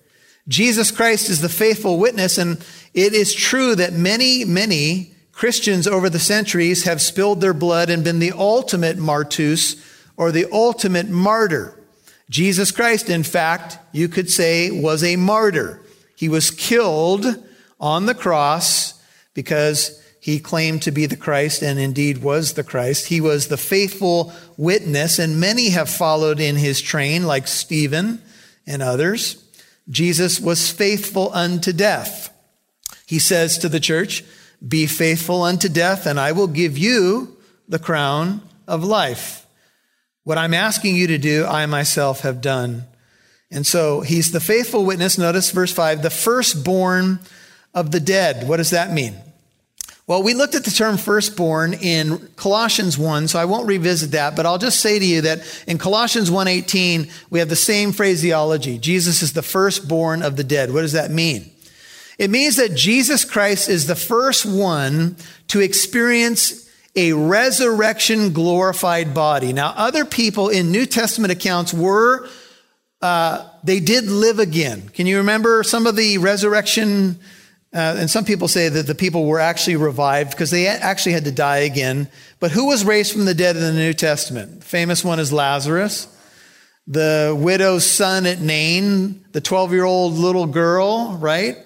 Jesus 0.49 0.91
Christ 0.91 1.31
is 1.31 1.41
the 1.41 1.49
faithful 1.49 1.97
witness, 1.97 2.39
and 2.39 2.59
it 2.93 3.15
is 3.15 3.33
true 3.33 3.77
that 3.77 3.93
many, 3.93 4.45
many 4.45 5.13
Christians 5.31 5.87
over 5.87 6.11
the 6.11 6.19
centuries 6.19 6.83
have 6.83 7.01
spilled 7.01 7.41
their 7.41 7.55
blood 7.55 7.89
and 7.89 8.03
been 8.03 8.19
the 8.19 8.33
ultimate 8.33 8.97
martus 8.97 9.81
or 10.17 10.33
the 10.33 10.51
ultimate 10.51 11.09
martyr. 11.09 11.81
Jesus 12.29 12.73
Christ, 12.73 13.09
in 13.09 13.23
fact, 13.23 13.79
you 13.93 14.09
could 14.09 14.29
say, 14.29 14.73
was 14.73 15.05
a 15.05 15.15
martyr. 15.15 15.81
He 16.17 16.29
was 16.29 16.51
killed 16.51 17.27
on 17.79 18.07
the 18.07 18.15
cross 18.15 19.01
because 19.35 20.03
he 20.27 20.41
claimed 20.41 20.83
to 20.83 20.91
be 20.91 21.07
the 21.07 21.17
Christ 21.17 21.63
and 21.63 21.79
indeed 21.79 22.19
was 22.19 22.55
the 22.55 22.65
Christ. 22.65 23.07
He 23.07 23.21
was 23.21 23.47
the 23.47 23.57
faithful 23.57 24.33
witness, 24.57 25.21
and 25.21 25.39
many 25.39 25.69
have 25.69 25.89
followed 25.89 26.41
in 26.41 26.57
his 26.57 26.81
train, 26.81 27.23
like 27.23 27.47
Stephen 27.47 28.21
and 28.67 28.83
others. 28.83 29.41
Jesus 29.89 30.41
was 30.41 30.69
faithful 30.69 31.33
unto 31.33 31.73
death. 31.73 32.37
He 33.07 33.21
says 33.21 33.57
to 33.59 33.69
the 33.69 33.79
church, 33.79 34.25
Be 34.67 34.89
faithful 34.89 35.45
unto 35.45 35.69
death, 35.69 36.07
and 36.07 36.19
I 36.19 36.33
will 36.33 36.49
give 36.49 36.77
you 36.77 37.37
the 37.69 37.79
crown 37.79 38.43
of 38.67 38.83
life. 38.83 39.47
What 40.25 40.39
I'm 40.39 40.55
asking 40.55 40.97
you 40.97 41.07
to 41.07 41.19
do, 41.19 41.47
I 41.47 41.67
myself 41.67 42.23
have 42.23 42.41
done. 42.41 42.83
And 43.53 43.65
so 43.65 44.01
he's 44.01 44.33
the 44.33 44.41
faithful 44.41 44.85
witness. 44.85 45.19
Notice 45.19 45.53
verse 45.53 45.73
5 45.73 46.03
the 46.03 46.11
firstborn 46.11 47.21
of 47.73 47.93
the 47.93 48.01
dead. 48.01 48.49
What 48.49 48.57
does 48.57 48.71
that 48.71 48.93
mean? 48.93 49.15
Well, 50.09 50.23
we 50.23 50.35
looked 50.35 50.55
at 50.55 50.65
the 50.65 50.71
term 50.71 50.99
firstborn 50.99 51.75
in 51.75 52.29
Colossians 52.37 52.97
1, 52.97 53.27
so 53.27 53.41
I 53.41 53.45
won't 53.45 53.67
revisit 53.67 54.13
that, 54.13 54.37
but 54.37 54.47
I'll 54.47 54.57
just 54.57 54.79
say 54.79 55.01
to 55.01 55.05
you 55.05 55.21
that 55.23 55.43
in 55.67 55.79
Colossians 55.79 56.31
1:18, 56.31 57.09
we 57.29 57.41
have 57.41 57.49
the 57.49 57.57
same 57.57 57.91
phraseology. 57.91 58.79
Jesus 58.79 59.21
is 59.21 59.33
the 59.33 59.43
firstborn 59.43 60.23
of 60.23 60.37
the 60.37 60.45
dead. 60.45 60.73
What 60.73 60.83
does 60.83 60.93
that 60.93 61.11
mean? 61.11 61.51
It 62.19 62.31
means 62.31 62.55
that 62.55 62.77
Jesus 62.77 63.25
Christ 63.25 63.69
is 63.69 63.87
the 63.87 63.97
first 63.97 64.47
one 64.47 65.17
to 65.49 65.61
experience 65.61 66.67
a 66.95 67.13
resurrection 67.13 68.33
glorified 68.33 69.13
body. 69.13 69.53
Now, 69.53 69.75
other 69.77 70.05
people 70.05 70.49
in 70.51 70.71
New 70.71 70.87
Testament 70.87 71.33
accounts 71.33 71.75
were, 71.75 72.29
uh, 73.03 73.45
they 73.65 73.81
did 73.81 74.05
live 74.05 74.39
again. 74.39 74.89
Can 74.95 75.09
you 75.09 75.19
remember 75.19 75.65
some 75.65 75.85
of 75.85 75.97
the 75.97 76.19
resurrection 76.19 77.19
uh, 77.75 77.97
and 77.99 78.11
some 78.11 78.25
people 78.25 78.49
say 78.49 78.69
that 78.69 78.87
the 78.87 78.95
people 78.95 79.27
were 79.27 79.41
actually 79.41 79.77
revived 79.77 80.31
because 80.31 80.51
they 80.51 80.67
actually 80.67 81.13
had 81.13 81.25
to 81.25 81.33
die 81.33 81.59
again. 81.59 82.09
But 82.41 82.51
who 82.51 82.67
was 82.67 82.85
raised 82.85 83.13
from 83.13 83.25
the 83.25 83.35
dead 83.35 83.57
in 83.57 83.63
the 83.63 83.73
New 83.73 83.93
Testament? 83.93 84.61
The 84.61 84.67
famous 84.67 85.05
one 85.05 85.19
is 85.19 85.33
Lazarus, 85.33 86.09
the 86.87 87.37
widow's 87.39 87.85
son 87.85 88.25
at 88.27 88.41
Nain, 88.41 89.25
the 89.33 89.41
12 89.41 89.73
year 89.73 89.85
old 89.85 90.15
little 90.15 90.47
girl, 90.47 91.19
right? 91.19 91.59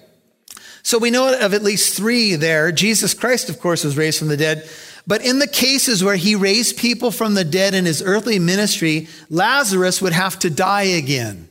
So 0.83 0.97
we 0.97 1.11
know 1.11 1.37
of 1.39 1.53
at 1.53 1.61
least 1.61 1.95
three 1.95 2.35
there. 2.35 2.71
Jesus 2.71 3.13
Christ, 3.13 3.49
of 3.49 3.59
course, 3.59 3.83
was 3.83 3.97
raised 3.97 4.19
from 4.19 4.29
the 4.29 4.37
dead. 4.37 4.67
But 5.05 5.23
in 5.23 5.39
the 5.39 5.47
cases 5.47 6.03
where 6.03 6.15
he 6.15 6.35
raised 6.35 6.77
people 6.77 7.11
from 7.11 7.33
the 7.33 7.43
dead 7.43 7.73
in 7.73 7.85
his 7.85 8.01
earthly 8.01 8.39
ministry, 8.39 9.07
Lazarus 9.29 10.01
would 10.01 10.13
have 10.13 10.37
to 10.39 10.49
die 10.49 10.83
again. 10.83 11.49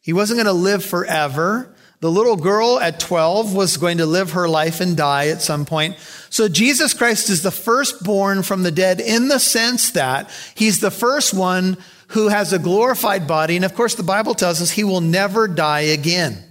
He 0.00 0.12
wasn't 0.12 0.38
going 0.38 0.46
to 0.46 0.52
live 0.52 0.84
forever. 0.84 1.74
The 2.00 2.10
little 2.10 2.36
girl 2.36 2.80
at 2.80 2.98
12 2.98 3.54
was 3.54 3.76
going 3.76 3.98
to 3.98 4.06
live 4.06 4.32
her 4.32 4.48
life 4.48 4.80
and 4.80 4.96
die 4.96 5.28
at 5.28 5.42
some 5.42 5.66
point. 5.66 5.98
So 6.30 6.48
Jesus 6.48 6.94
Christ 6.94 7.28
is 7.28 7.42
the 7.42 7.50
firstborn 7.50 8.42
from 8.42 8.62
the 8.62 8.70
dead 8.70 9.00
in 9.00 9.28
the 9.28 9.38
sense 9.38 9.90
that 9.90 10.30
he's 10.54 10.80
the 10.80 10.90
first 10.90 11.34
one 11.34 11.76
who 12.08 12.28
has 12.28 12.54
a 12.54 12.58
glorified 12.58 13.26
body. 13.26 13.56
And 13.56 13.66
of 13.66 13.74
course, 13.74 13.96
the 13.96 14.02
Bible 14.02 14.34
tells 14.34 14.62
us 14.62 14.70
he 14.70 14.82
will 14.82 15.02
never 15.02 15.46
die 15.46 15.80
again. 15.80 16.42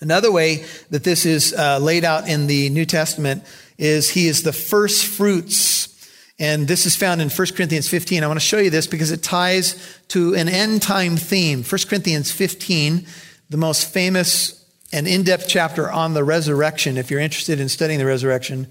Another 0.00 0.30
way 0.30 0.66
that 0.90 1.02
this 1.02 1.24
is 1.24 1.54
uh, 1.54 1.78
laid 1.78 2.04
out 2.04 2.28
in 2.28 2.46
the 2.46 2.68
New 2.68 2.84
Testament 2.84 3.42
is 3.78 4.10
he 4.10 4.28
is 4.28 4.42
the 4.42 4.52
first 4.52 5.06
fruits. 5.06 5.88
And 6.38 6.68
this 6.68 6.84
is 6.84 6.94
found 6.94 7.22
in 7.22 7.30
1 7.30 7.46
Corinthians 7.56 7.88
15. 7.88 8.22
I 8.22 8.26
want 8.26 8.38
to 8.38 8.44
show 8.44 8.58
you 8.58 8.68
this 8.68 8.86
because 8.86 9.12
it 9.12 9.22
ties 9.22 9.98
to 10.08 10.34
an 10.34 10.50
end 10.50 10.82
time 10.82 11.16
theme. 11.16 11.62
1 11.62 11.80
Corinthians 11.88 12.30
15, 12.30 13.06
the 13.48 13.56
most 13.56 13.90
famous 13.90 14.63
an 14.94 15.08
in 15.08 15.24
depth 15.24 15.46
chapter 15.48 15.90
on 15.90 16.14
the 16.14 16.22
resurrection. 16.22 16.96
If 16.96 17.10
you're 17.10 17.18
interested 17.18 17.58
in 17.58 17.68
studying 17.68 17.98
the 17.98 18.06
resurrection, 18.06 18.68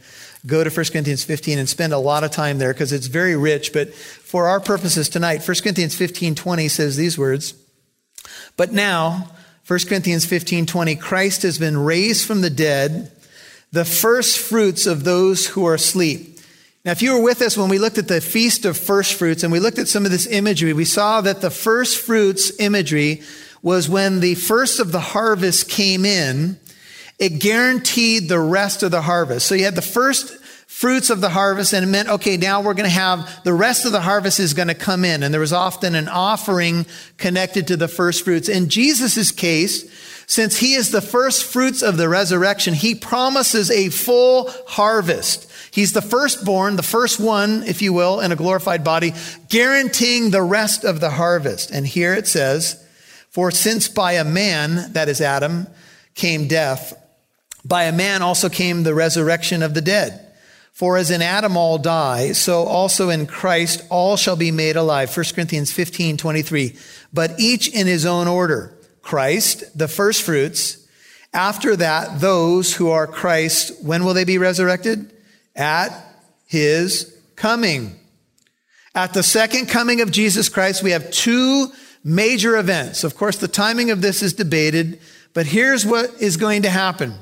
go 0.47 0.63
to 0.63 0.69
1 0.69 0.85
Corinthians 0.85 1.25
15 1.25 1.59
and 1.59 1.67
spend 1.67 1.91
a 1.91 1.97
lot 1.97 2.23
of 2.23 2.31
time 2.31 2.59
there 2.59 2.73
because 2.73 2.93
it's 2.93 3.07
very 3.07 3.35
rich. 3.35 3.73
But 3.73 3.93
for 3.93 4.47
our 4.47 4.61
purposes 4.61 5.09
tonight, 5.09 5.45
1 5.45 5.57
Corinthians 5.61 5.95
15 5.95 6.33
20 6.33 6.67
says 6.69 6.95
these 6.95 7.17
words 7.17 7.53
But 8.55 8.71
now, 8.71 9.31
1 9.67 9.79
Corinthians 9.89 10.25
15 10.25 10.65
20, 10.65 10.95
Christ 10.95 11.41
has 11.41 11.59
been 11.59 11.77
raised 11.77 12.25
from 12.25 12.39
the 12.39 12.49
dead, 12.49 13.11
the 13.73 13.85
first 13.85 14.39
fruits 14.39 14.85
of 14.85 15.03
those 15.03 15.47
who 15.47 15.65
are 15.65 15.73
asleep. 15.73 16.39
Now, 16.85 16.91
if 16.91 17.01
you 17.01 17.13
were 17.13 17.23
with 17.23 17.41
us 17.41 17.57
when 17.57 17.69
we 17.69 17.79
looked 17.79 17.97
at 17.97 18.07
the 18.07 18.21
Feast 18.21 18.63
of 18.63 18.77
First 18.77 19.15
Fruits 19.15 19.43
and 19.43 19.51
we 19.51 19.59
looked 19.59 19.79
at 19.79 19.89
some 19.89 20.05
of 20.05 20.11
this 20.11 20.27
imagery, 20.27 20.71
we 20.71 20.85
saw 20.85 21.19
that 21.19 21.41
the 21.41 21.49
first 21.49 21.97
fruits 21.97 22.57
imagery 22.59 23.23
was 23.63 23.89
when 23.89 24.19
the 24.19 24.35
first 24.35 24.79
of 24.79 24.91
the 24.91 24.99
harvest 24.99 25.69
came 25.69 26.05
in, 26.05 26.59
it 27.17 27.39
guaranteed 27.39 28.27
the 28.29 28.39
rest 28.39 28.83
of 28.83 28.91
the 28.91 29.01
harvest. 29.01 29.47
So 29.47 29.55
you 29.55 29.63
had 29.63 29.75
the 29.75 29.81
first 29.81 30.37
fruits 30.67 31.09
of 31.09 31.21
the 31.21 31.29
harvest 31.29 31.71
and 31.71 31.85
it 31.85 31.87
meant, 31.87 32.09
okay, 32.09 32.35
now 32.35 32.59
we're 32.59 32.73
going 32.73 32.89
to 32.89 32.95
have 32.95 33.43
the 33.43 33.53
rest 33.53 33.85
of 33.85 33.91
the 33.91 34.01
harvest 34.01 34.39
is 34.39 34.53
going 34.53 34.67
to 34.67 34.75
come 34.75 35.05
in. 35.05 35.23
And 35.23 35.33
there 35.33 35.39
was 35.39 35.53
often 35.53 35.95
an 35.95 36.09
offering 36.09 36.85
connected 37.17 37.67
to 37.67 37.77
the 37.77 37.87
first 37.87 38.25
fruits. 38.25 38.49
In 38.49 38.69
Jesus' 38.69 39.31
case, 39.31 39.89
since 40.25 40.57
he 40.57 40.73
is 40.73 40.91
the 40.91 41.01
first 41.01 41.45
fruits 41.45 41.81
of 41.81 41.95
the 41.95 42.09
resurrection, 42.09 42.73
he 42.73 42.95
promises 42.95 43.71
a 43.71 43.89
full 43.89 44.49
harvest. 44.67 45.49
He's 45.71 45.93
the 45.93 46.01
firstborn, 46.01 46.75
the 46.75 46.83
first 46.83 47.19
one, 47.19 47.63
if 47.63 47.81
you 47.81 47.93
will, 47.93 48.19
in 48.19 48.31
a 48.31 48.35
glorified 48.35 48.83
body, 48.83 49.13
guaranteeing 49.49 50.31
the 50.31 50.43
rest 50.43 50.83
of 50.83 50.99
the 50.99 51.11
harvest. 51.11 51.71
And 51.71 51.87
here 51.87 52.13
it 52.13 52.27
says, 52.27 52.82
For 53.33 53.49
since 53.49 53.87
by 53.87 54.13
a 54.13 54.23
man, 54.23 54.93
that 54.93 55.09
is 55.09 55.19
Adam, 55.19 55.65
came 56.13 56.47
death, 56.47 56.93
by 57.65 57.85
a 57.85 57.91
man 57.91 58.21
also 58.21 58.47
came 58.47 58.83
the 58.83 58.93
resurrection 58.93 59.63
of 59.63 59.73
the 59.73 59.81
dead. 59.81 60.19
For 60.71 60.97
as 60.97 61.09
in 61.09 61.23
Adam 61.23 61.57
all 61.57 61.79
die, 61.79 62.33
so 62.33 62.63
also 62.63 63.09
in 63.09 63.25
Christ 63.25 63.83
all 63.89 64.17
shall 64.17 64.35
be 64.35 64.51
made 64.51 64.75
alive. 64.75 65.15
1 65.15 65.25
Corinthians 65.33 65.71
15, 65.71 66.15
23. 66.17 66.75
But 67.11 67.39
each 67.39 67.67
in 67.69 67.87
his 67.87 68.05
own 68.05 68.27
order. 68.27 68.77
Christ, 69.01 69.63
the 69.75 69.87
first 69.87 70.21
fruits. 70.21 70.87
After 71.33 71.75
that, 71.75 72.21
those 72.21 72.75
who 72.75 72.91
are 72.91 73.07
Christ, 73.07 73.83
when 73.83 74.05
will 74.05 74.13
they 74.13 74.25
be 74.25 74.37
resurrected? 74.37 75.11
At 75.55 75.89
his 76.45 77.17
coming. 77.35 77.99
At 78.93 79.13
the 79.13 79.23
second 79.23 79.69
coming 79.69 80.01
of 80.01 80.11
Jesus 80.11 80.49
Christ, 80.49 80.83
we 80.83 80.91
have 80.91 81.09
two 81.09 81.71
major 82.03 82.57
events. 82.57 83.03
Of 83.03 83.15
course, 83.15 83.37
the 83.37 83.47
timing 83.47 83.91
of 83.91 84.01
this 84.01 84.21
is 84.21 84.33
debated, 84.33 84.99
but 85.33 85.45
here's 85.45 85.85
what 85.85 86.21
is 86.21 86.37
going 86.37 86.63
to 86.63 86.69
happen. 86.69 87.13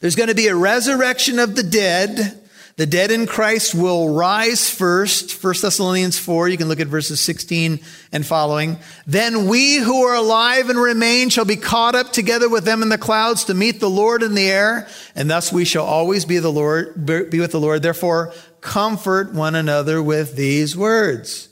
There's 0.00 0.16
going 0.16 0.28
to 0.28 0.34
be 0.34 0.48
a 0.48 0.56
resurrection 0.56 1.38
of 1.38 1.56
the 1.56 1.62
dead 1.62 2.40
the 2.80 2.86
dead 2.86 3.10
in 3.10 3.26
Christ 3.26 3.74
will 3.74 4.14
rise 4.14 4.70
first. 4.70 5.44
1 5.44 5.54
Thessalonians 5.60 6.18
4, 6.18 6.48
you 6.48 6.56
can 6.56 6.66
look 6.68 6.80
at 6.80 6.86
verses 6.86 7.20
16 7.20 7.80
and 8.10 8.26
following. 8.26 8.78
Then 9.06 9.48
we 9.48 9.76
who 9.76 10.04
are 10.04 10.14
alive 10.14 10.70
and 10.70 10.80
remain 10.80 11.28
shall 11.28 11.44
be 11.44 11.56
caught 11.56 11.94
up 11.94 12.10
together 12.10 12.48
with 12.48 12.64
them 12.64 12.82
in 12.82 12.88
the 12.88 12.96
clouds 12.96 13.44
to 13.44 13.54
meet 13.54 13.80
the 13.80 13.90
Lord 13.90 14.22
in 14.22 14.34
the 14.34 14.48
air, 14.48 14.88
and 15.14 15.28
thus 15.28 15.52
we 15.52 15.66
shall 15.66 15.84
always 15.84 16.24
be 16.24 16.38
the 16.38 16.50
Lord, 16.50 17.04
be 17.04 17.38
with 17.38 17.52
the 17.52 17.60
Lord. 17.60 17.82
Therefore, 17.82 18.32
comfort 18.62 19.34
one 19.34 19.54
another 19.54 20.02
with 20.02 20.36
these 20.36 20.74
words. 20.74 21.50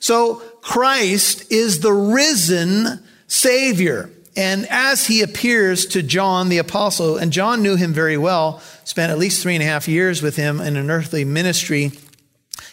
So 0.00 0.42
Christ 0.66 1.52
is 1.52 1.78
the 1.78 1.92
risen 1.92 3.00
Savior. 3.28 4.10
And 4.36 4.66
as 4.68 5.06
he 5.06 5.22
appears 5.22 5.86
to 5.86 6.02
John 6.02 6.48
the 6.48 6.58
apostle, 6.58 7.16
and 7.16 7.32
John 7.32 7.62
knew 7.62 7.76
him 7.76 7.92
very 7.92 8.18
well, 8.18 8.60
spent 8.82 9.12
at 9.12 9.18
least 9.18 9.40
three 9.40 9.54
and 9.54 9.62
a 9.62 9.66
half 9.66 9.86
years 9.86 10.22
with 10.22 10.34
him 10.34 10.60
in 10.60 10.76
an 10.76 10.90
earthly 10.90 11.24
ministry, 11.24 11.92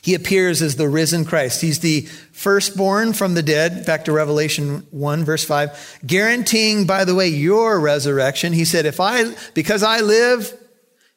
he 0.01 0.15
appears 0.15 0.63
as 0.63 0.75
the 0.75 0.89
risen 0.89 1.23
Christ. 1.23 1.62
He's 1.62 1.82
the 1.82 2.01
firstborn 2.32 3.13
from 3.13 3.36
the 3.36 3.43
dead, 3.43 3.86
back 3.86 4.06
to 4.06 4.12
Revelation 4.12 4.88
1, 4.89 5.23
verse 5.23 5.45
5, 5.45 5.99
guaranteeing, 6.03 6.88
by 6.88 7.06
the 7.06 7.13
way, 7.13 7.27
your 7.27 7.79
resurrection. 7.79 8.53
He 8.53 8.65
said, 8.65 8.88
If 8.88 8.99
I, 8.99 9.36
because 9.53 9.84
I 9.84 9.99
live, 9.99 10.51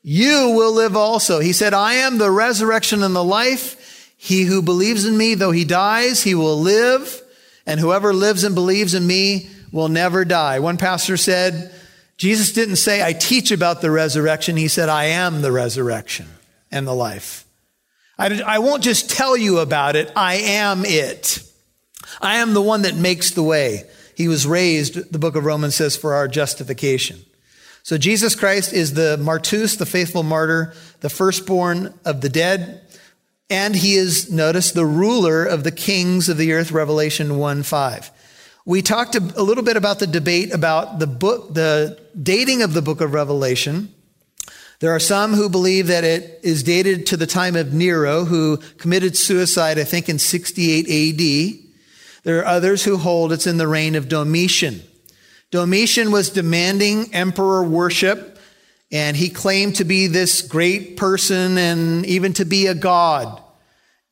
you 0.02 0.52
will 0.54 0.72
live 0.72 0.94
also. 0.94 1.40
He 1.40 1.54
said, 1.54 1.72
I 1.72 1.94
am 1.94 2.18
the 2.18 2.30
resurrection 2.30 3.02
and 3.02 3.16
the 3.16 3.24
life. 3.24 3.82
He 4.16 4.44
who 4.44 4.62
believes 4.62 5.04
in 5.04 5.16
me, 5.16 5.34
though 5.34 5.50
he 5.50 5.64
dies, 5.64 6.22
he 6.22 6.34
will 6.34 6.58
live. 6.58 7.22
And 7.66 7.80
whoever 7.80 8.12
lives 8.12 8.44
and 8.44 8.54
believes 8.54 8.94
in 8.94 9.06
me 9.06 9.48
will 9.72 9.88
never 9.88 10.24
die. 10.24 10.60
One 10.60 10.76
pastor 10.76 11.16
said, 11.16 11.72
Jesus 12.16 12.52
didn't 12.52 12.76
say, 12.76 13.04
I 13.04 13.12
teach 13.12 13.50
about 13.50 13.82
the 13.82 13.90
resurrection. 13.90 14.56
He 14.56 14.68
said, 14.68 14.88
I 14.88 15.04
am 15.06 15.42
the 15.42 15.52
resurrection 15.52 16.26
and 16.70 16.86
the 16.86 16.94
life. 16.94 17.44
I, 18.18 18.40
I 18.40 18.58
won't 18.60 18.82
just 18.82 19.10
tell 19.10 19.36
you 19.36 19.58
about 19.58 19.96
it. 19.96 20.10
I 20.16 20.36
am 20.36 20.84
it. 20.84 21.42
I 22.20 22.36
am 22.36 22.54
the 22.54 22.62
one 22.62 22.82
that 22.82 22.96
makes 22.96 23.32
the 23.32 23.42
way. 23.42 23.84
He 24.16 24.28
was 24.28 24.46
raised, 24.46 25.12
the 25.12 25.18
book 25.18 25.36
of 25.36 25.44
Romans 25.44 25.74
says, 25.74 25.96
for 25.96 26.14
our 26.14 26.26
justification. 26.26 27.20
So 27.82 27.98
Jesus 27.98 28.34
Christ 28.34 28.72
is 28.72 28.94
the 28.94 29.18
martus, 29.20 29.76
the 29.76 29.84
faithful 29.84 30.22
martyr, 30.22 30.72
the 31.00 31.10
firstborn 31.10 31.92
of 32.04 32.22
the 32.22 32.30
dead. 32.30 32.80
And 33.48 33.76
he 33.76 33.94
is, 33.94 34.30
notice, 34.30 34.72
the 34.72 34.86
ruler 34.86 35.44
of 35.44 35.62
the 35.62 35.70
kings 35.70 36.28
of 36.28 36.36
the 36.36 36.52
earth, 36.52 36.72
Revelation 36.72 37.38
1 37.38 37.62
5. 37.62 38.10
We 38.64 38.82
talked 38.82 39.14
a 39.14 39.20
little 39.20 39.62
bit 39.62 39.76
about 39.76 40.00
the 40.00 40.08
debate 40.08 40.52
about 40.52 40.98
the 40.98 41.06
book, 41.06 41.54
the 41.54 42.00
dating 42.20 42.62
of 42.62 42.72
the 42.72 42.82
book 42.82 43.00
of 43.00 43.14
Revelation. 43.14 43.94
There 44.80 44.90
are 44.90 45.00
some 45.00 45.34
who 45.34 45.48
believe 45.48 45.86
that 45.86 46.02
it 46.02 46.40
is 46.42 46.62
dated 46.64 47.06
to 47.06 47.16
the 47.16 47.26
time 47.26 47.54
of 47.54 47.72
Nero, 47.72 48.24
who 48.24 48.58
committed 48.78 49.16
suicide, 49.16 49.78
I 49.78 49.84
think, 49.84 50.08
in 50.08 50.18
68 50.18 50.84
AD. 50.84 51.66
There 52.24 52.40
are 52.40 52.44
others 52.44 52.84
who 52.84 52.96
hold 52.96 53.32
it's 53.32 53.46
in 53.46 53.56
the 53.56 53.68
reign 53.68 53.94
of 53.94 54.08
Domitian. 54.08 54.82
Domitian 55.52 56.10
was 56.10 56.28
demanding 56.28 57.14
emperor 57.14 57.62
worship, 57.62 58.35
and 58.90 59.16
he 59.16 59.28
claimed 59.28 59.76
to 59.76 59.84
be 59.84 60.06
this 60.06 60.42
great 60.42 60.96
person 60.96 61.58
and 61.58 62.06
even 62.06 62.32
to 62.34 62.44
be 62.44 62.66
a 62.66 62.74
god. 62.74 63.42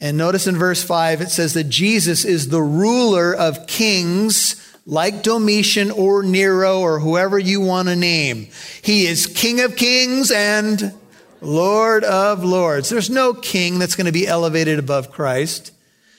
And 0.01 0.17
notice 0.17 0.47
in 0.47 0.57
verse 0.57 0.83
5, 0.83 1.21
it 1.21 1.31
says 1.31 1.55
that 1.55 1.65
Jesus 1.65 2.25
is 2.25 2.49
the 2.49 2.63
ruler 2.63 3.35
of 3.35 3.67
kings 3.67 4.61
like 4.87 5.23
Domitian 5.23 5.91
or 5.91 6.23
Nero 6.23 6.81
or 6.81 6.99
whoever 6.99 7.39
you 7.39 7.61
want 7.61 7.89
to 7.89 7.97
name. 7.97 8.49
He 8.83 9.07
is 9.07 9.27
King 9.27 9.61
of 9.61 9.77
kings 9.77 10.31
and 10.31 10.93
Lord 11.41 12.05
of 12.05 12.45
lords. 12.45 12.89
There's 12.89 13.11
no 13.11 13.33
king 13.33 13.79
that's 13.79 13.97
going 13.97 14.07
to 14.07 14.13
be 14.13 14.27
elevated 14.27 14.79
above 14.79 15.11
Christ. 15.11 15.73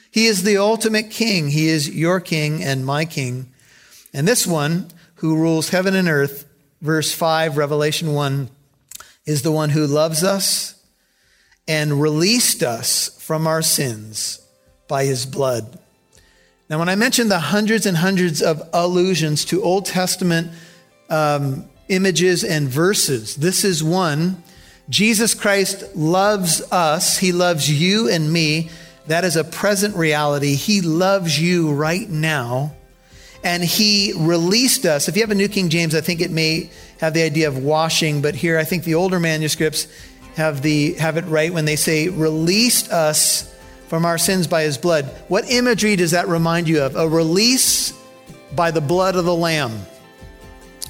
He 0.10 0.28
is 0.28 0.44
the 0.44 0.58
ultimate 0.58 1.12
king. 1.12 1.50
He 1.50 1.68
is 1.68 1.90
your 1.90 2.20
king 2.20 2.64
and 2.64 2.86
my 2.86 3.06
king. 3.06 3.52
And 4.14 4.28
this 4.28 4.48
one 4.48 4.88
who 5.16 5.36
rules 5.36 5.70
heaven 5.70 5.94
and 5.94 6.08
earth, 6.08 6.46
verse 6.86 7.12
5, 7.12 7.58
Revelation 7.58 8.14
1, 8.14 8.50
is 9.26 9.42
the 9.42 9.52
one 9.52 9.72
who 9.72 9.88
loves 9.88 10.24
us 10.24 10.76
and 11.68 12.00
released 12.00 12.62
us 12.64 13.10
from 13.22 13.48
our 13.48 13.62
sins 13.62 14.40
by 14.88 15.06
his 15.06 15.26
blood. 15.26 15.80
Now, 16.70 16.80
when 16.80 16.90
I 16.90 16.96
mentioned 16.96 17.30
the 17.30 17.40
hundreds 17.40 17.86
and 17.86 17.98
hundreds 17.98 18.42
of 18.42 18.62
allusions 18.72 19.46
to 19.46 19.64
Old 19.64 19.86
Testament 19.86 20.52
um, 21.10 21.66
images 21.90 22.44
and 22.44 22.68
verses, 22.70 23.36
this 23.36 23.64
is 23.64 23.84
one. 23.84 24.42
Jesus 24.88 25.34
Christ 25.34 25.96
loves 25.96 26.62
us, 26.72 27.18
he 27.18 27.32
loves 27.32 27.70
you 27.70 28.10
and 28.10 28.32
me. 28.32 28.70
That 29.08 29.24
is 29.24 29.36
a 29.36 29.44
present 29.44 29.96
reality. 29.96 30.56
He 30.56 30.82
loves 30.82 31.40
you 31.40 31.74
right 31.74 32.10
now. 32.10 32.76
And 33.46 33.64
he 33.64 34.12
released 34.18 34.86
us. 34.86 35.08
If 35.08 35.16
you 35.16 35.22
have 35.22 35.30
a 35.30 35.36
New 35.36 35.48
King 35.48 35.70
James, 35.70 35.94
I 35.94 36.02
think 36.02 36.20
it 36.20 36.32
may 36.32 36.72
have 37.00 37.14
the 37.14 37.22
idea 37.22 37.48
of 37.48 37.60
washing, 37.60 38.22
but 38.22 38.34
here 38.36 38.58
I 38.58 38.64
think 38.64 38.84
the 38.84 38.96
older 38.96 39.20
manuscripts 39.20 39.88
have, 40.36 40.64
the, 40.64 40.94
have 40.96 41.16
it 41.16 41.26
right 41.26 41.54
when 41.54 41.66
they 41.66 41.76
say, 41.76 42.10
released 42.10 42.92
us 42.92 43.54
from 43.88 44.04
our 44.04 44.18
sins 44.18 44.48
by 44.48 44.64
his 44.64 44.80
blood. 44.80 45.06
What 45.28 45.50
imagery 45.50 45.96
does 45.96 46.12
that 46.12 46.28
remind 46.28 46.68
you 46.68 46.82
of? 46.82 46.96
A 46.96 47.08
release 47.08 47.94
by 48.56 48.72
the 48.72 48.82
blood 48.82 49.16
of 49.16 49.26
the 49.26 49.36
Lamb. 49.36 49.86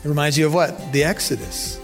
It 0.04 0.08
reminds 0.08 0.38
you 0.38 0.46
of 0.46 0.54
what? 0.54 0.94
The 0.94 1.04
Exodus. 1.04 1.78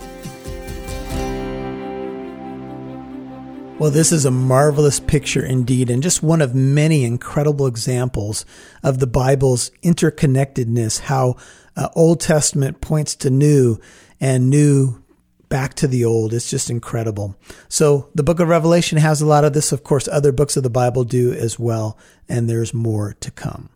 Well, 3.82 3.89
this 3.89 4.12
is 4.12 4.26
a 4.26 4.30
marvelous 4.30 5.00
picture 5.00 5.44
indeed, 5.44 5.89
and 5.89 6.04
just 6.04 6.22
one 6.22 6.39
of 6.44 6.54
many 6.54 7.04
incredible 7.04 7.65
examples 7.65 8.46
of 8.84 9.00
the 9.00 9.08
Bible's 9.08 9.72
interconnectedness, 9.82 11.00
how 11.00 11.38
uh, 11.76 11.89
Old 11.96 12.20
Testament 12.20 12.80
points 12.80 13.15
to 13.15 13.32
new 13.32 13.80
and 14.20 14.52
new 14.52 15.04
back 15.50 15.74
to 15.74 15.88
the 15.88 16.06
old. 16.06 16.32
It's 16.32 16.48
just 16.48 16.70
incredible. 16.70 17.36
So 17.70 18.12
the 18.13 18.22
book 18.22 18.39
of 18.39 18.50
Revelation 18.50 19.00
has 19.00 19.20
a 19.20 19.26
lot 19.26 19.46
of 19.46 19.54
this. 19.54 19.72
Of 19.72 19.84
course, 19.84 20.08
other 20.08 20.32
books 20.32 20.56
of 20.56 20.62
the 20.62 20.70
Bible 20.70 21.04
do 21.04 21.34
as 21.34 21.58
well. 21.58 21.98
And 22.30 22.48
there's 22.48 22.76
more 22.76 23.15
to 23.22 23.32
come. 23.32 23.70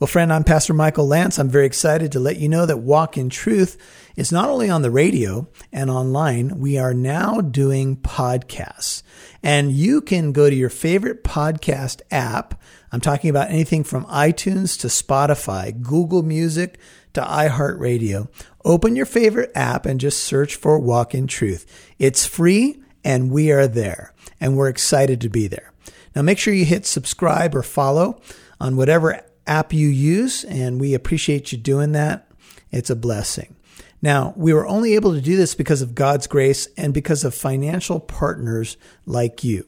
Well, 0.00 0.08
friend, 0.08 0.32
I'm 0.32 0.44
Pastor 0.44 0.72
Michael 0.72 1.06
Lance. 1.06 1.38
I'm 1.38 1.50
very 1.50 1.66
excited 1.66 2.10
to 2.12 2.20
let 2.20 2.38
you 2.38 2.48
know 2.48 2.64
that 2.64 2.78
Walk 2.78 3.18
in 3.18 3.28
Truth 3.28 3.76
is 4.16 4.32
not 4.32 4.48
only 4.48 4.70
on 4.70 4.80
the 4.80 4.90
radio 4.90 5.46
and 5.74 5.90
online, 5.90 6.58
we 6.58 6.78
are 6.78 6.94
now 6.94 7.42
doing 7.42 7.98
podcasts. 7.98 9.02
And 9.42 9.72
you 9.72 10.00
can 10.00 10.32
go 10.32 10.48
to 10.48 10.56
your 10.56 10.70
favorite 10.70 11.22
podcast 11.22 12.00
app. 12.10 12.58
I'm 12.90 13.02
talking 13.02 13.28
about 13.28 13.50
anything 13.50 13.84
from 13.84 14.06
iTunes 14.06 14.80
to 14.80 14.86
Spotify, 14.86 15.78
Google 15.82 16.22
Music 16.22 16.78
to 17.12 17.20
iHeartRadio. 17.20 18.28
Open 18.64 18.96
your 18.96 19.04
favorite 19.04 19.52
app 19.54 19.84
and 19.84 20.00
just 20.00 20.24
search 20.24 20.56
for 20.56 20.78
Walk 20.78 21.14
in 21.14 21.26
Truth. 21.26 21.66
It's 21.98 22.24
free 22.24 22.82
and 23.04 23.30
we 23.30 23.52
are 23.52 23.66
there 23.66 24.14
and 24.40 24.56
we're 24.56 24.70
excited 24.70 25.20
to 25.20 25.28
be 25.28 25.46
there. 25.46 25.74
Now 26.16 26.22
make 26.22 26.38
sure 26.38 26.54
you 26.54 26.64
hit 26.64 26.86
subscribe 26.86 27.54
or 27.54 27.62
follow 27.62 28.18
on 28.58 28.76
whatever 28.78 29.20
app 29.46 29.72
you 29.72 29.88
use 29.88 30.44
and 30.44 30.80
we 30.80 30.94
appreciate 30.94 31.52
you 31.52 31.58
doing 31.58 31.92
that. 31.92 32.30
It's 32.70 32.90
a 32.90 32.96
blessing. 32.96 33.56
Now, 34.02 34.32
we 34.36 34.54
were 34.54 34.66
only 34.66 34.94
able 34.94 35.12
to 35.12 35.20
do 35.20 35.36
this 35.36 35.54
because 35.54 35.82
of 35.82 35.94
God's 35.94 36.26
grace 36.26 36.68
and 36.76 36.94
because 36.94 37.24
of 37.24 37.34
financial 37.34 38.00
partners 38.00 38.76
like 39.04 39.44
you 39.44 39.66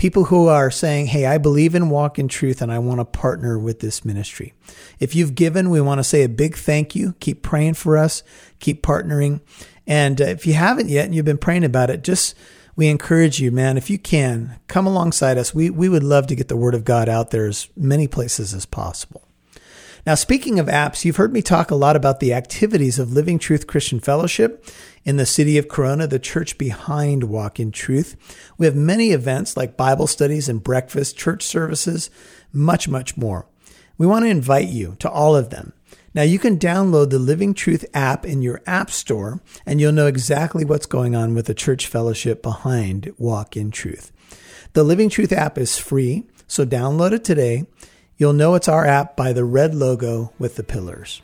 people 0.00 0.24
who 0.24 0.46
are 0.46 0.70
saying, 0.70 1.06
Hey, 1.08 1.26
I 1.26 1.36
believe 1.36 1.74
in 1.74 1.90
walk 1.90 2.18
in 2.18 2.26
truth 2.26 2.62
and 2.62 2.72
I 2.72 2.78
want 2.78 3.00
to 3.00 3.04
partner 3.04 3.58
with 3.58 3.80
this 3.80 4.02
ministry. 4.02 4.54
If 4.98 5.14
you've 5.14 5.34
given, 5.34 5.68
we 5.68 5.78
want 5.82 5.98
to 5.98 6.04
say 6.04 6.22
a 6.22 6.28
big 6.28 6.56
thank 6.56 6.96
you. 6.96 7.14
Keep 7.20 7.42
praying 7.42 7.74
for 7.74 7.98
us, 7.98 8.22
keep 8.60 8.82
partnering. 8.82 9.42
And 9.86 10.18
uh, 10.18 10.24
if 10.24 10.46
you 10.46 10.54
haven't 10.54 10.88
yet 10.88 11.04
and 11.04 11.14
you've 11.14 11.26
been 11.26 11.36
praying 11.36 11.64
about 11.64 11.90
it, 11.90 12.02
just 12.02 12.34
we 12.80 12.88
encourage 12.88 13.38
you, 13.40 13.50
man, 13.52 13.76
if 13.76 13.90
you 13.90 13.98
can, 13.98 14.58
come 14.66 14.86
alongside 14.86 15.36
us. 15.36 15.54
We, 15.54 15.68
we 15.68 15.90
would 15.90 16.02
love 16.02 16.26
to 16.28 16.34
get 16.34 16.48
the 16.48 16.56
word 16.56 16.74
of 16.74 16.82
God 16.82 17.10
out 17.10 17.30
there 17.30 17.46
as 17.46 17.68
many 17.76 18.08
places 18.08 18.54
as 18.54 18.64
possible. 18.64 19.22
Now, 20.06 20.14
speaking 20.14 20.58
of 20.58 20.66
apps, 20.66 21.04
you've 21.04 21.16
heard 21.16 21.34
me 21.34 21.42
talk 21.42 21.70
a 21.70 21.74
lot 21.74 21.94
about 21.94 22.20
the 22.20 22.32
activities 22.32 22.98
of 22.98 23.12
Living 23.12 23.38
Truth 23.38 23.66
Christian 23.66 24.00
Fellowship 24.00 24.64
in 25.04 25.18
the 25.18 25.26
city 25.26 25.58
of 25.58 25.68
Corona, 25.68 26.06
the 26.06 26.18
church 26.18 26.56
behind 26.56 27.24
Walk 27.24 27.60
in 27.60 27.70
Truth. 27.70 28.16
We 28.56 28.64
have 28.64 28.74
many 28.76 29.10
events 29.10 29.58
like 29.58 29.76
Bible 29.76 30.06
studies 30.06 30.48
and 30.48 30.64
breakfast, 30.64 31.18
church 31.18 31.42
services, 31.42 32.08
much, 32.50 32.88
much 32.88 33.14
more. 33.14 33.44
We 33.98 34.06
want 34.06 34.24
to 34.24 34.30
invite 34.30 34.68
you 34.68 34.96
to 35.00 35.10
all 35.10 35.36
of 35.36 35.50
them. 35.50 35.74
Now 36.12 36.22
you 36.22 36.40
can 36.40 36.58
download 36.58 37.10
the 37.10 37.20
Living 37.20 37.54
Truth 37.54 37.84
app 37.94 38.26
in 38.26 38.42
your 38.42 38.60
app 38.66 38.90
store 38.90 39.40
and 39.64 39.80
you'll 39.80 39.92
know 39.92 40.08
exactly 40.08 40.64
what's 40.64 40.86
going 40.86 41.14
on 41.14 41.34
with 41.34 41.46
the 41.46 41.54
church 41.54 41.86
fellowship 41.86 42.42
behind 42.42 43.14
Walk 43.16 43.56
in 43.56 43.70
Truth. 43.70 44.10
The 44.72 44.82
Living 44.82 45.08
Truth 45.08 45.32
app 45.32 45.56
is 45.56 45.78
free, 45.78 46.24
so 46.48 46.66
download 46.66 47.12
it 47.12 47.22
today. 47.22 47.64
You'll 48.16 48.32
know 48.32 48.54
it's 48.54 48.68
our 48.68 48.84
app 48.84 49.16
by 49.16 49.32
the 49.32 49.44
red 49.44 49.74
logo 49.74 50.32
with 50.36 50.56
the 50.56 50.64
pillars. 50.64 51.22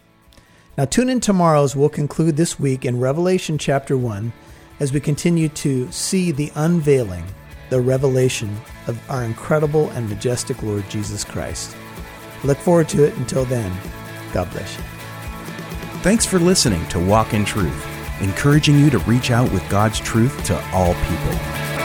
Now 0.79 0.85
tune 0.85 1.09
in 1.09 1.21
tomorrow 1.21 1.65
as 1.65 1.75
we'll 1.75 1.89
conclude 1.89 2.37
this 2.37 2.61
week 2.61 2.85
in 2.85 3.01
Revelation 3.01 3.59
chapter 3.59 3.97
1 3.97 4.33
as 4.79 4.93
we 4.93 5.01
continue 5.01 5.49
to 5.49 5.91
see 5.91 6.31
the 6.31 6.53
unveiling, 6.55 7.25
the 7.71 7.81
revelation 7.81 8.57
of 8.87 9.01
our 9.11 9.25
incredible 9.25 9.91
and 9.91 10.09
majestic 10.09 10.63
Lord 10.63 10.89
Jesus 10.89 11.25
Christ. 11.25 11.77
Look 12.45 12.59
forward 12.59 12.89
to 12.91 13.05
it. 13.05 13.17
Until 13.17 13.45
then, 13.47 13.73
God 14.37 14.51
bless 14.51 14.77
you. 14.77 14.83
Thanks 16.03 16.27
for 16.27 16.39
listening 16.39 16.87
to 16.89 17.01
Walk 17.01 17.33
in 17.33 17.43
Truth, 17.43 17.87
encouraging 18.21 18.79
you 18.79 18.91
to 18.91 18.99
reach 18.99 19.31
out 19.31 19.51
with 19.51 19.67
God's 19.71 19.99
truth 19.99 20.45
to 20.45 20.63
all 20.73 20.93
people. 20.93 21.76